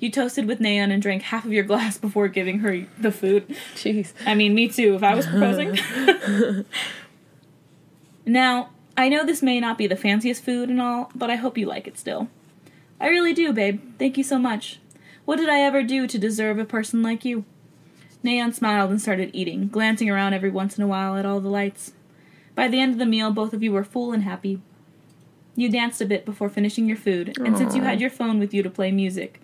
You 0.00 0.10
toasted 0.10 0.46
with 0.46 0.58
Nayeon 0.58 0.90
and 0.90 1.00
drank 1.00 1.22
half 1.22 1.44
of 1.44 1.52
your 1.52 1.62
glass 1.62 1.98
before 1.98 2.26
giving 2.26 2.60
her 2.60 2.86
the 2.98 3.12
food. 3.12 3.46
Jeez. 3.74 4.12
I 4.26 4.34
mean, 4.34 4.54
me 4.54 4.66
too, 4.68 4.94
if 4.94 5.04
I 5.04 5.14
was 5.14 5.26
proposing. 5.26 5.78
now, 8.26 8.70
I 8.96 9.08
know 9.08 9.24
this 9.24 9.42
may 9.42 9.60
not 9.60 9.78
be 9.78 9.86
the 9.86 9.96
fanciest 9.96 10.44
food 10.44 10.68
and 10.68 10.80
all, 10.80 11.10
but 11.14 11.30
I 11.30 11.36
hope 11.36 11.56
you 11.56 11.66
like 11.66 11.86
it 11.86 11.98
still. 11.98 12.28
I 13.00 13.08
really 13.08 13.32
do, 13.32 13.52
babe. 13.52 13.80
Thank 13.98 14.18
you 14.18 14.24
so 14.24 14.38
much. 14.38 14.78
What 15.24 15.36
did 15.36 15.48
I 15.48 15.60
ever 15.60 15.82
do 15.82 16.06
to 16.06 16.18
deserve 16.18 16.58
a 16.58 16.64
person 16.64 17.02
like 17.02 17.24
you? 17.24 17.44
Nayeon 18.24 18.52
smiled 18.52 18.90
and 18.90 19.00
started 19.00 19.30
eating, 19.32 19.68
glancing 19.68 20.10
around 20.10 20.34
every 20.34 20.50
once 20.50 20.76
in 20.76 20.84
a 20.84 20.86
while 20.86 21.16
at 21.16 21.24
all 21.24 21.40
the 21.40 21.48
lights. 21.48 21.92
By 22.54 22.68
the 22.68 22.80
end 22.80 22.92
of 22.92 22.98
the 22.98 23.06
meal, 23.06 23.30
both 23.30 23.54
of 23.54 23.62
you 23.62 23.72
were 23.72 23.84
full 23.84 24.12
and 24.12 24.24
happy. 24.24 24.60
You 25.56 25.70
danced 25.70 26.00
a 26.00 26.06
bit 26.06 26.26
before 26.26 26.48
finishing 26.48 26.86
your 26.86 26.96
food, 26.96 27.38
and 27.38 27.56
since 27.56 27.74
you 27.74 27.82
had 27.82 28.00
your 28.00 28.10
phone 28.10 28.38
with 28.38 28.52
you 28.52 28.62
to 28.62 28.70
play 28.70 28.92
music, 28.92 29.40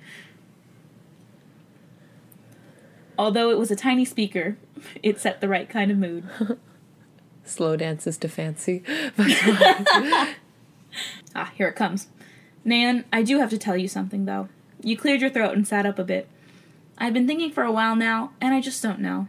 although 3.19 3.51
it 3.51 3.59
was 3.59 3.71
a 3.71 3.77
tiny 3.77 4.05
speaker, 4.05 4.57
it 5.03 5.19
set 5.19 5.41
the 5.41 5.49
right 5.49 5.69
kind 5.69 5.91
of 5.91 5.97
mood. 5.97 6.25
Slow 7.47 7.77
dances 7.77 8.19
to 8.19 8.29
fancy. 8.29 8.83
Ah, 11.35 11.53
here 11.55 11.69
it 11.69 11.77
comes. 11.77 12.09
Nayeon, 12.65 13.05
I 13.13 13.23
do 13.23 13.39
have 13.39 13.51
to 13.51 13.59
tell 13.59 13.77
you 13.77 13.89
something, 13.89 14.25
though. 14.25 14.49
You 14.83 14.97
cleared 14.97 15.21
your 15.21 15.29
throat 15.29 15.55
and 15.55 15.69
sat 15.69 15.85
up 15.85 15.99
a 15.99 16.05
bit. 16.05 16.29
I've 16.97 17.13
been 17.13 17.27
thinking 17.27 17.51
for 17.53 17.63
a 17.63 17.71
while 17.73 17.95
now, 17.95 18.33
and 18.41 18.55
I 18.55 18.63
just 18.63 18.83
don't 18.83 19.01
know. 19.01 19.29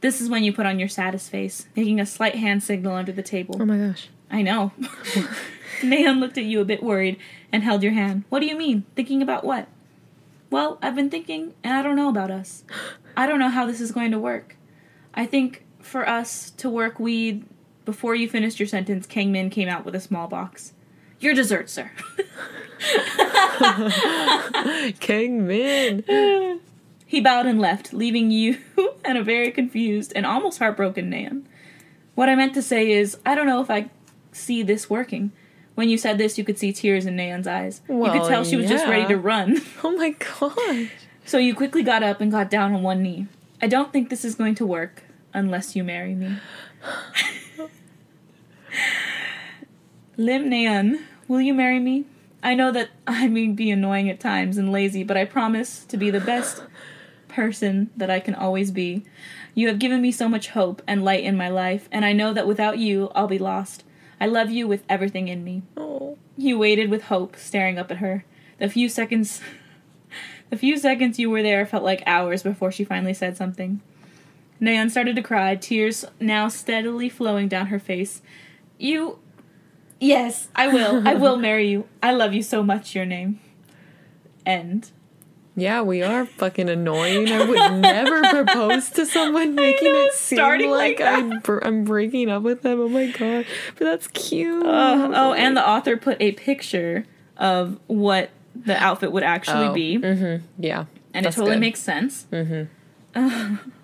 This 0.00 0.20
is 0.22 0.30
when 0.30 0.42
you 0.42 0.52
put 0.54 0.64
on 0.64 0.78
your 0.78 0.88
saddest 0.88 1.30
face, 1.30 1.68
making 1.76 2.00
a 2.00 2.06
slight 2.06 2.36
hand 2.36 2.62
signal 2.62 2.94
under 2.94 3.12
the 3.12 3.22
table. 3.22 3.56
oh 3.60 3.66
my 3.66 3.76
gosh. 3.76 4.08
I 4.30 4.40
know. 4.40 4.72
Nayeon 5.82 6.18
looked 6.18 6.38
at 6.38 6.44
you 6.44 6.60
a 6.60 6.64
bit 6.64 6.82
worried 6.82 7.18
and 7.52 7.62
held 7.62 7.82
your 7.82 7.92
hand. 7.92 8.24
What 8.30 8.40
do 8.40 8.46
you 8.46 8.56
mean? 8.56 8.84
Thinking 8.96 9.20
about 9.20 9.44
what? 9.44 9.68
Well, 10.48 10.78
I've 10.80 10.96
been 10.96 11.10
thinking, 11.10 11.52
and 11.62 11.74
I 11.74 11.82
don't 11.82 11.96
know 11.96 12.08
about 12.08 12.30
us. 12.30 12.64
I 13.16 13.26
don't 13.26 13.38
know 13.38 13.50
how 13.50 13.66
this 13.66 13.80
is 13.80 13.92
going 13.92 14.10
to 14.12 14.18
work. 14.18 14.56
I 15.12 15.26
think 15.26 15.64
for 15.82 16.08
us 16.08 16.50
to 16.58 16.70
work, 16.70 16.98
we. 16.98 17.44
Before 17.84 18.14
you 18.14 18.28
finished 18.28 18.60
your 18.60 18.68
sentence, 18.68 19.06
Kang 19.06 19.32
Min 19.32 19.50
came 19.50 19.68
out 19.68 19.84
with 19.84 19.96
a 19.96 20.00
small 20.00 20.28
box. 20.28 20.72
Your 21.18 21.34
dessert, 21.34 21.68
sir. 21.68 21.90
King 25.00 25.46
Min. 25.46 26.60
he 27.06 27.20
bowed 27.20 27.46
and 27.46 27.60
left, 27.60 27.92
leaving 27.92 28.30
you 28.30 28.58
and 29.04 29.18
a 29.18 29.24
very 29.24 29.50
confused 29.50 30.12
and 30.14 30.24
almost 30.24 30.58
heartbroken 30.58 31.10
Nayeon. 31.10 31.42
What 32.14 32.28
I 32.28 32.34
meant 32.34 32.54
to 32.54 32.62
say 32.62 32.92
is, 32.92 33.18
I 33.24 33.34
don't 33.34 33.46
know 33.46 33.60
if 33.60 33.70
I 33.70 33.90
see 34.32 34.62
this 34.62 34.88
working. 34.90 35.32
When 35.74 35.88
you 35.88 35.96
said 35.96 36.18
this, 36.18 36.36
you 36.36 36.44
could 36.44 36.58
see 36.58 36.72
tears 36.72 37.06
in 37.06 37.16
Nayeon's 37.16 37.46
eyes. 37.46 37.80
you 37.88 38.02
could 38.10 38.28
tell 38.28 38.44
she 38.44 38.56
was 38.56 38.68
just 38.68 38.86
ready 38.86 39.06
to 39.08 39.16
run. 39.16 39.60
Oh 39.84 39.90
my 39.96 40.10
god. 40.10 40.90
So 41.24 41.38
you 41.38 41.54
quickly 41.54 41.82
got 41.82 42.02
up 42.02 42.20
and 42.20 42.30
got 42.30 42.50
down 42.50 42.74
on 42.74 42.82
one 42.82 43.02
knee. 43.02 43.26
I 43.60 43.66
don't 43.68 43.92
think 43.92 44.10
this 44.10 44.24
is 44.24 44.34
going 44.34 44.54
to 44.56 44.66
work 44.66 45.04
unless 45.34 45.74
you 45.76 45.84
marry 45.84 46.14
me. 46.14 46.38
Lim 50.16 50.50
Nayeon, 50.50 51.00
will 51.28 51.40
you 51.40 51.54
marry 51.54 51.80
me? 51.80 52.04
I 52.42 52.54
know 52.54 52.72
that 52.72 52.90
I 53.06 53.28
may 53.28 53.48
be 53.48 53.70
annoying 53.70 54.10
at 54.10 54.20
times 54.20 54.58
and 54.58 54.72
lazy, 54.72 55.04
but 55.04 55.16
I 55.16 55.24
promise 55.24 55.84
to 55.84 55.96
be 55.96 56.10
the 56.10 56.20
best 56.20 56.62
person 57.28 57.90
that 57.96 58.10
I 58.10 58.20
can 58.20 58.34
always 58.34 58.70
be. 58.70 59.04
You 59.54 59.68
have 59.68 59.78
given 59.78 60.02
me 60.02 60.12
so 60.12 60.28
much 60.28 60.48
hope 60.48 60.82
and 60.86 61.04
light 61.04 61.24
in 61.24 61.36
my 61.36 61.48
life, 61.48 61.88
and 61.92 62.04
I 62.04 62.12
know 62.12 62.32
that 62.32 62.46
without 62.46 62.78
you, 62.78 63.10
I'll 63.14 63.28
be 63.28 63.38
lost. 63.38 63.84
I 64.20 64.26
love 64.26 64.50
you 64.50 64.68
with 64.68 64.84
everything 64.88 65.28
in 65.28 65.44
me. 65.44 65.62
Oh. 65.76 66.18
You 66.36 66.58
waited 66.58 66.90
with 66.90 67.04
hope, 67.04 67.36
staring 67.36 67.78
up 67.78 67.90
at 67.90 67.98
her. 67.98 68.24
The 68.58 68.68
few 68.68 68.88
seconds 68.88 69.40
the 70.50 70.56
few 70.56 70.76
seconds 70.76 71.18
you 71.18 71.30
were 71.30 71.42
there 71.42 71.64
felt 71.64 71.84
like 71.84 72.02
hours 72.06 72.42
before 72.42 72.70
she 72.70 72.84
finally 72.84 73.14
said 73.14 73.36
something. 73.36 73.80
Nayeon 74.62 74.90
started 74.90 75.16
to 75.16 75.22
cry, 75.22 75.56
tears 75.56 76.04
now 76.20 76.46
steadily 76.48 77.08
flowing 77.08 77.48
down 77.48 77.66
her 77.66 77.78
face. 77.80 78.22
You 78.78 79.18
Yes, 80.00 80.48
I 80.56 80.68
will. 80.68 81.06
I 81.06 81.14
will 81.14 81.36
marry 81.48 81.68
you. 81.68 81.86
I 82.02 82.12
love 82.12 82.32
you 82.32 82.42
so 82.42 82.62
much, 82.62 82.94
your 82.94 83.04
name. 83.06 83.38
End. 84.46 84.90
Yeah, 85.54 85.82
we 85.82 86.02
are 86.02 86.24
fucking 86.26 86.68
annoying. 86.70 87.28
I 87.30 87.44
would 87.44 87.80
never 87.80 88.22
propose 88.30 88.88
to 88.90 89.04
someone 89.04 89.54
making 89.54 89.92
know, 89.92 90.04
it 90.06 90.14
seem 90.14 90.38
like, 90.70 90.98
like 90.98 91.00
I'm, 91.00 91.40
br- 91.40 91.58
I'm 91.62 91.84
breaking 91.84 92.30
up 92.30 92.42
with 92.42 92.62
them. 92.62 92.80
Oh 92.80 92.88
my 92.88 93.08
god. 93.10 93.44
But 93.76 93.84
that's 93.84 94.08
cute. 94.08 94.64
Uh, 94.64 95.10
oh, 95.14 95.32
and 95.34 95.56
the 95.56 95.68
author 95.68 95.96
put 95.96 96.16
a 96.20 96.32
picture 96.32 97.04
of 97.36 97.78
what 97.86 98.30
the 98.56 98.76
outfit 98.82 99.12
would 99.12 99.22
actually 99.24 99.66
Oh, 99.66 99.72
be. 99.74 99.98
Mm-hmm. 99.98 100.44
Yeah. 100.58 100.86
and 101.14 101.26
it 101.26 101.32
totally 101.32 101.56
good. 101.56 101.60
makes 101.60 101.80
sense. 101.80 102.26
Mm-hmm. 102.32 103.56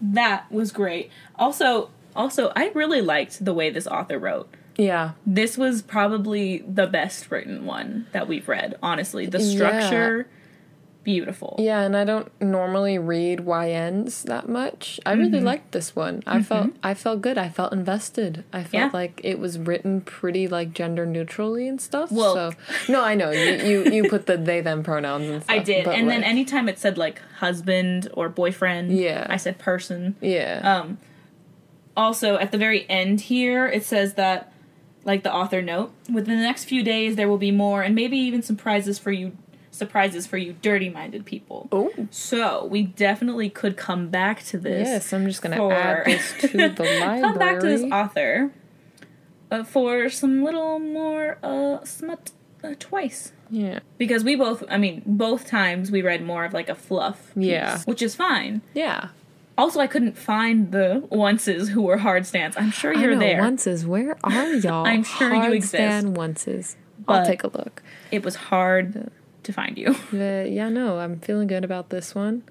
that 0.00 0.50
was 0.50 0.72
great. 0.72 1.10
Also, 1.36 1.90
also, 2.14 2.52
I 2.56 2.70
really 2.74 3.00
liked 3.00 3.44
the 3.44 3.52
way 3.52 3.70
this 3.70 3.86
author 3.86 4.18
wrote. 4.18 4.48
Yeah. 4.76 5.12
This 5.26 5.56
was 5.56 5.82
probably 5.82 6.58
the 6.58 6.86
best 6.86 7.30
written 7.30 7.64
one 7.64 8.06
that 8.12 8.28
we've 8.28 8.48
read. 8.48 8.76
Honestly, 8.82 9.26
the 9.26 9.40
structure, 9.40 10.28
beautiful. 11.06 11.54
Yeah, 11.58 11.80
and 11.82 11.96
I 11.96 12.04
don't 12.04 12.30
normally 12.42 12.98
read 12.98 13.38
YNs 13.46 14.24
that 14.24 14.48
much. 14.48 15.00
I 15.06 15.12
really 15.12 15.38
Mm-hmm. 15.38 15.46
liked 15.46 15.70
this 15.72 15.94
one. 15.96 16.22
I 16.26 16.42
felt 16.42 16.72
I 16.82 16.92
felt 16.94 17.22
good. 17.22 17.38
I 17.38 17.48
felt 17.48 17.72
invested. 17.72 18.44
I 18.52 18.62
felt 18.64 18.72
Yeah. 18.74 18.90
like 18.92 19.20
it 19.22 19.38
was 19.38 19.56
written 19.58 20.00
pretty 20.02 20.48
like 20.48 20.72
gender 20.74 21.06
neutrally 21.06 21.68
and 21.68 21.80
stuff. 21.80 22.10
Well- 22.12 22.34
so 22.34 22.52
no, 22.92 23.02
I 23.04 23.14
know 23.14 23.30
you 23.30 23.54
you, 23.70 23.84
you 23.92 24.10
put 24.10 24.26
the 24.26 24.36
they 24.36 24.60
them 24.60 24.82
pronouns 24.82 25.28
and 25.30 25.42
stuff. 25.44 25.56
I 25.56 25.60
did, 25.60 25.86
and 25.86 26.10
then 26.10 26.22
anytime 26.24 26.68
it 26.68 26.78
said 26.78 26.98
like 26.98 27.22
husband 27.38 28.08
or 28.12 28.28
boyfriend, 28.28 28.90
Yeah. 28.98 29.26
I 29.30 29.36
said 29.38 29.58
person. 29.58 30.16
yeah, 30.20 30.60
Um, 30.80 30.98
also, 31.96 32.36
at 32.36 32.50
the 32.52 32.58
very 32.58 32.84
end 32.90 33.22
here, 33.22 33.66
it 33.66 33.84
says 33.84 34.14
that, 34.14 34.52
like 35.04 35.22
the 35.22 35.32
author 35.32 35.62
note, 35.62 35.92
within 36.12 36.36
the 36.36 36.42
next 36.42 36.64
few 36.64 36.82
days 36.82 37.16
there 37.16 37.28
will 37.28 37.38
be 37.38 37.50
more, 37.52 37.82
and 37.82 37.94
maybe 37.94 38.18
even 38.18 38.42
some 38.42 38.56
prizes 38.56 38.98
for 38.98 39.12
you, 39.12 39.32
surprises 39.76 40.26
for 40.26 40.36
you, 40.38 40.54
dirty-minded 40.62 41.24
people. 41.24 41.68
oh 41.72 41.92
So 42.10 42.64
we 42.66 42.82
definitely 42.82 43.50
could 43.50 43.76
come 43.76 44.08
back 44.08 44.42
to 44.44 44.58
this. 44.58 44.88
yes, 44.88 45.12
I'm 45.12 45.26
just 45.26 45.42
gonna 45.42 45.56
for- 45.56 45.72
add 45.72 46.04
this 46.06 46.34
to 46.40 46.48
the 46.48 46.68
library. 46.68 47.20
come 47.26 47.38
back 47.38 47.60
to 47.60 47.66
this 47.66 47.82
author 47.92 48.50
uh, 49.50 49.62
for 49.64 50.08
some 50.08 50.42
little 50.42 50.78
more 50.78 51.38
uh, 51.42 51.84
smut 51.84 52.32
uh, 52.64 52.74
twice. 52.78 53.32
Yeah, 53.48 53.78
Because 53.96 54.24
we 54.24 54.34
both, 54.34 54.64
I 54.68 54.76
mean, 54.76 55.02
both 55.06 55.46
times 55.46 55.92
we 55.92 56.02
read 56.02 56.20
more 56.24 56.44
of 56.44 56.52
like 56.52 56.68
a 56.68 56.74
fluff. 56.74 57.32
Piece, 57.34 57.44
Yeah. 57.46 57.78
Which 57.84 58.02
is 58.02 58.14
fine. 58.16 58.62
yeah. 58.74 59.08
Also, 59.58 59.80
I 59.80 59.86
couldn't 59.86 60.18
find 60.18 60.70
the 60.70 61.08
onces 61.10 61.68
who 61.68 61.80
were 61.80 61.96
hard 61.96 62.26
stands. 62.26 62.58
I'm 62.58 62.70
sure 62.70 62.92
you're 62.92 63.12
I 63.12 63.14
know, 63.14 63.20
there. 63.20 63.40
Onces, 63.40 63.86
where 63.86 64.14
are 64.22 64.52
y'all? 64.64 64.86
I'm 64.86 65.02
sure 65.02 65.32
you 65.32 65.40
Hard 65.40 65.52
exist. 65.54 65.72
stand 65.72 66.14
onces. 66.16 66.76
I'll 67.08 67.24
take 67.24 67.42
a 67.42 67.46
look. 67.48 67.82
It 68.10 68.22
was 68.22 68.34
hard 68.36 69.10
to 69.46 69.52
find 69.52 69.76
you. 69.78 69.94
But 70.12 70.50
yeah, 70.50 70.68
no, 70.68 70.98
I'm 70.98 71.18
feeling 71.20 71.48
good 71.48 71.64
about 71.64 71.90
this 71.90 72.14
one. 72.14 72.42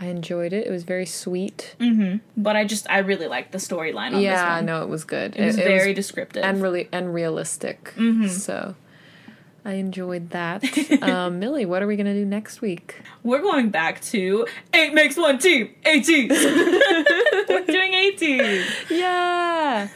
I 0.00 0.06
enjoyed 0.06 0.52
it. 0.52 0.66
It 0.66 0.70
was 0.70 0.84
very 0.84 1.06
sweet. 1.06 1.74
hmm 1.78 2.16
But 2.36 2.54
I 2.56 2.64
just, 2.64 2.88
I 2.88 2.98
really 2.98 3.26
liked 3.26 3.50
the 3.52 3.58
storyline 3.58 4.08
on 4.08 4.12
this 4.14 4.22
yeah, 4.22 4.60
no, 4.64 4.82
it 4.82 4.88
was 4.88 5.04
good. 5.04 5.34
It 5.36 5.44
was 5.44 5.56
very 5.56 5.92
descriptive. 5.92 6.44
and 6.44 6.62
really 6.62 6.88
and 6.92 7.12
realistic. 7.12 7.92
Mm-hmm. 7.96 8.28
So 8.28 8.76
I 9.64 9.72
enjoyed 9.72 10.30
that. 10.30 10.62
um, 11.02 11.40
Millie, 11.40 11.66
what 11.66 11.82
are 11.82 11.86
we 11.88 11.96
gonna 11.96 12.14
do 12.14 12.24
next 12.24 12.60
week? 12.60 13.02
We're 13.24 13.42
going 13.42 13.70
back 13.70 14.00
to 14.12 14.46
eight 14.72 14.94
makes 14.94 15.16
one 15.16 15.38
team. 15.38 15.74
ATEEZ. 15.84 16.30
We're 17.48 17.66
doing 17.66 17.92
ATEEZ. 17.92 18.90
Yeah. 18.90 19.88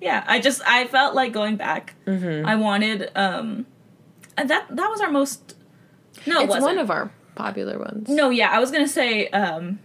Yeah, 0.00 0.24
I 0.26 0.40
just 0.40 0.62
I 0.66 0.86
felt 0.88 1.14
like 1.14 1.32
going 1.32 1.56
back. 1.56 1.94
Mm-hmm. 2.06 2.44
I 2.46 2.56
wanted 2.56 3.10
um 3.14 3.66
that 4.44 4.66
that 4.70 4.88
was 4.90 5.00
our 5.00 5.10
most 5.10 5.56
No, 6.26 6.40
it 6.40 6.44
It's 6.44 6.48
wasn't. 6.50 6.64
one 6.64 6.78
of 6.78 6.90
our 6.90 7.10
popular 7.34 7.78
ones. 7.78 8.08
No, 8.08 8.30
yeah, 8.30 8.50
I 8.50 8.58
was 8.58 8.70
gonna 8.70 8.88
say 8.88 9.28
um 9.28 9.78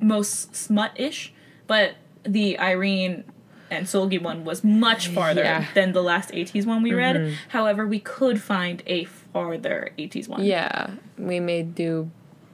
most 0.00 0.54
smut-ish, 0.56 1.32
but 1.66 1.94
the 2.24 2.58
Irene 2.58 3.24
and 3.70 3.86
Seulgi 3.86 4.20
one 4.20 4.44
was 4.44 4.62
much 4.62 5.08
farther 5.08 5.42
Yeah. 5.42 5.64
than 5.74 5.92
the 5.92 6.02
last 6.02 6.30
ATEEZ 6.32 6.66
one 6.66 6.82
we 6.82 6.92
read. 6.92 7.36
However, 7.48 7.86
we 7.86 8.00
could 8.00 8.40
find 8.40 8.82
a 8.86 9.04
farther 9.04 9.90
ATEEZ 9.98 10.28
one. 10.28 10.44
Yeah, 10.44 10.90
we 11.16 11.40
may 11.40 11.62
do 11.62 12.10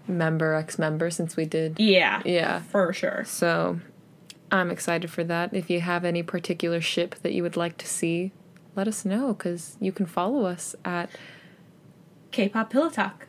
member 0.07 0.55
X 0.55 0.79
member 0.79 1.11
since 1.11 1.37
we 1.37 1.45
did. 1.45 1.79
Yeah. 1.81 2.23
Yeah. 2.25 2.61
For 2.61 2.93
sure. 2.93 3.25
So 3.27 3.81
I'm 4.53 4.71
excited 4.71 5.11
for 5.11 5.25
that. 5.25 5.53
If 5.53 5.69
you 5.69 5.81
have 5.81 6.05
any 6.05 6.23
particular 6.23 6.81
ship 6.81 7.17
that 7.23 7.33
you 7.33 7.43
would 7.43 7.57
like 7.57 7.77
to 7.79 7.87
see, 7.87 8.33
let 8.79 8.89
us 8.89 9.05
know 9.05 9.35
because 9.35 9.77
you 9.81 9.93
can 9.93 10.07
follow 10.07 10.47
us 10.47 10.75
at 10.85 11.11
K-pop 12.31 12.71
Pillow 12.71 12.89
Talk. 12.91 13.27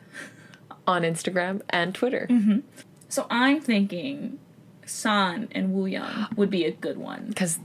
on 0.86 1.02
Instagram 1.02 1.60
and 1.70 1.94
Twitter. 1.94 2.26
Mm-hmm. 2.30 2.60
So 3.08 3.26
I'm 3.30 3.60
thinking 3.60 4.38
San 4.86 5.48
and 5.52 5.74
Wooyoung 5.74 6.36
would 6.36 6.50
be 6.50 6.64
a 6.64 6.70
good 6.72 6.96
one. 6.98 7.26
Because 7.28 7.58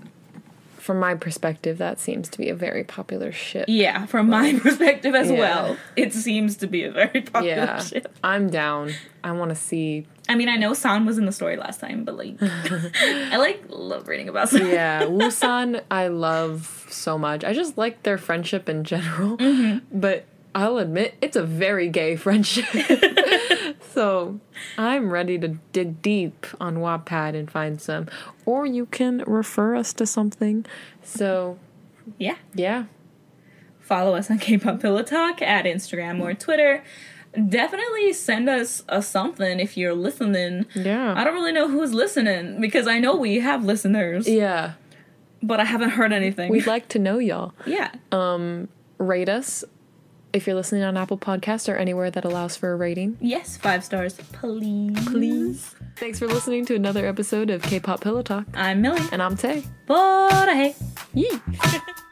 from 0.78 1.00
my 1.00 1.16
perspective, 1.16 1.78
that 1.80 2.00
seems 2.00 2.30
to 2.30 2.38
be 2.38 2.50
a 2.50 2.56
very 2.56 2.84
popular 2.84 3.32
ship. 3.32 3.66
Yeah, 3.68 4.06
from 4.06 4.30
my 4.30 4.60
perspective 4.62 5.16
as 5.16 5.30
Yeah. 5.32 5.40
well, 5.40 5.78
it 5.96 6.14
seems 6.14 6.58
to 6.58 6.68
be 6.68 6.84
a 6.84 6.92
very 6.92 7.22
popular 7.34 7.48
Yeah, 7.56 7.80
ship. 7.82 8.16
I'm 8.24 8.50
down. 8.50 8.94
I 9.24 9.32
want 9.32 9.50
to 9.50 9.56
see. 9.56 10.06
I 10.28 10.36
mean, 10.36 10.50
I 10.50 10.56
know 10.56 10.74
San 10.74 11.06
was 11.06 11.18
in 11.18 11.26
the 11.26 11.32
story 11.32 11.56
last 11.56 11.80
time, 11.80 12.04
but 12.04 12.18
like, 12.18 12.38
I 12.42 13.38
like 13.38 13.64
love 13.70 14.08
reading 14.08 14.28
about 14.28 14.50
San. 14.50 14.68
Yeah, 14.68 15.02
Wusan, 15.06 15.82
I 15.92 16.08
love 16.08 16.88
so 16.90 17.18
much. 17.18 17.44
I 17.44 17.54
just 17.54 17.78
like 17.78 18.04
their 18.04 18.18
friendship 18.18 18.68
in 18.68 18.84
general. 18.84 19.38
Mm-hmm. 19.38 20.00
But 20.00 20.26
I'll 20.56 20.78
admit, 20.78 21.16
it's 21.22 21.36
a 21.36 21.44
very 21.44 21.90
gay 21.90 22.16
friendship. 22.16 22.66
so 23.94 24.40
I'm 24.78 25.12
ready 25.12 25.38
to 25.40 25.50
dig 25.74 26.02
deep 26.02 26.48
on 26.60 26.78
Wattpad 26.78 27.36
and 27.36 27.52
find 27.52 27.80
some. 27.80 28.08
Or 28.46 28.66
you 28.66 28.86
can 28.88 29.24
refer 29.28 29.76
us 29.76 29.94
to 29.94 30.06
something. 30.06 30.66
So, 31.04 31.60
yeah. 32.18 32.38
yeah. 32.54 32.86
Follow 33.80 34.16
us 34.16 34.32
on 34.32 34.40
K-pop 34.40 34.80
Pillow 34.80 35.04
Talk 35.04 35.42
at 35.42 35.66
Instagram 35.66 36.20
or 36.22 36.34
Twitter. 36.34 36.84
Definitely 37.50 38.14
send 38.14 38.50
us 38.50 38.84
a 38.88 39.02
something 39.02 39.60
if 39.60 39.78
you're 39.78 39.94
listening. 39.94 40.66
Yeah. 40.74 41.14
I 41.16 41.24
don't 41.24 41.34
really 41.34 41.52
know 41.52 41.68
who's 41.68 41.94
listening 41.94 42.62
because 42.62 42.88
I 42.88 43.00
know 43.00 43.16
we 43.16 43.40
have 43.40 43.64
listeners, 43.66 44.28
yeah. 44.28 44.74
but 45.42 45.60
I 45.60 45.66
haven't 45.66 45.92
heard 45.92 46.14
anything. 46.14 46.52
We'd 46.52 46.68
like 46.68 46.88
to 46.90 47.00
know 47.00 47.20
y'all. 47.20 47.54
yeah. 47.66 47.92
Um, 48.12 48.70
Rate 48.98 49.28
us 49.28 49.66
if 50.36 50.48
you're 50.48 50.56
listening 50.56 50.84
on 50.84 50.98
Apple 50.98 51.18
Podcast 51.18 51.72
or 51.72 51.78
anywhere 51.78 52.12
that 52.12 52.26
allows 52.26 52.56
for 52.58 52.72
a 52.72 52.76
rating. 52.76 53.18
Yes, 53.22 53.58
five 53.58 53.84
stars, 53.84 54.14
please. 54.14 55.08
Please. 55.08 55.76
Thanks 55.96 56.20
for 56.20 56.28
listening 56.28 56.66
to 56.66 56.76
another 56.76 57.06
episode 57.06 57.50
of 57.50 57.62
K-pop 57.62 58.02
Pillow 58.02 58.22
Talk. 58.22 58.46
I'm 58.54 58.82
Millie. 58.82 59.02
And 59.12 59.22
I'm 59.22 59.38
Tay. 59.38 59.64
Bye. 59.88 60.76
Yee. 61.14 61.40